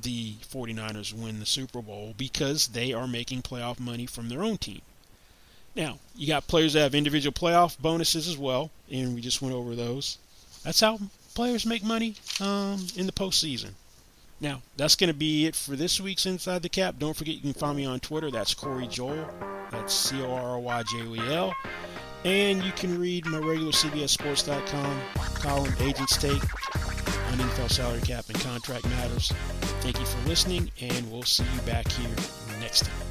the 0.00 0.34
49ers 0.52 1.12
win 1.12 1.40
the 1.40 1.46
Super 1.46 1.80
Bowl 1.80 2.14
because 2.18 2.68
they 2.68 2.92
are 2.92 3.06
making 3.06 3.42
playoff 3.42 3.78
money 3.80 4.06
from 4.06 4.28
their 4.28 4.42
own 4.42 4.58
team. 4.58 4.82
Now, 5.74 5.98
you 6.14 6.26
got 6.26 6.46
players 6.46 6.72
that 6.72 6.80
have 6.80 6.94
individual 6.94 7.32
playoff 7.32 7.78
bonuses 7.78 8.28
as 8.28 8.38
well, 8.38 8.70
and 8.90 9.14
we 9.14 9.20
just 9.20 9.42
went 9.42 9.54
over 9.54 9.74
those. 9.74 10.18
That's 10.64 10.80
how 10.80 10.98
players 11.34 11.66
make 11.66 11.84
money 11.84 12.16
um, 12.40 12.86
in 12.96 13.06
the 13.06 13.12
postseason. 13.12 13.72
Now, 14.40 14.60
that's 14.76 14.96
going 14.96 15.08
to 15.08 15.14
be 15.14 15.46
it 15.46 15.54
for 15.54 15.76
this 15.76 16.00
week's 16.00 16.26
Inside 16.26 16.62
the 16.62 16.68
Cap. 16.68 16.96
Don't 16.98 17.16
forget 17.16 17.34
you 17.34 17.40
can 17.40 17.54
find 17.54 17.76
me 17.76 17.86
on 17.86 18.00
Twitter. 18.00 18.30
That's 18.30 18.54
Corry 18.54 18.88
Joel. 18.88 19.28
That's 19.70 19.94
C 19.94 20.22
O 20.22 20.30
R 20.30 20.58
Y 20.58 20.82
J 20.82 21.06
O 21.06 21.14
E 21.14 21.34
L. 21.34 21.54
And 22.24 22.62
you 22.62 22.72
can 22.72 22.98
read 22.98 23.24
my 23.26 23.38
regular 23.38 23.72
CBSSports.com 23.72 25.00
column, 25.36 25.72
Agents 25.80 26.16
Take, 26.16 26.32
on 26.32 27.38
NFL 27.38 27.70
salary 27.70 28.00
cap 28.00 28.24
and 28.28 28.38
contract 28.40 28.84
matters. 28.84 29.32
Thank 29.80 30.00
you 30.00 30.06
for 30.06 30.28
listening, 30.28 30.70
and 30.80 31.10
we'll 31.10 31.22
see 31.22 31.44
you 31.44 31.60
back 31.60 31.88
here 31.88 32.08
next 32.60 32.84
time. 32.84 33.05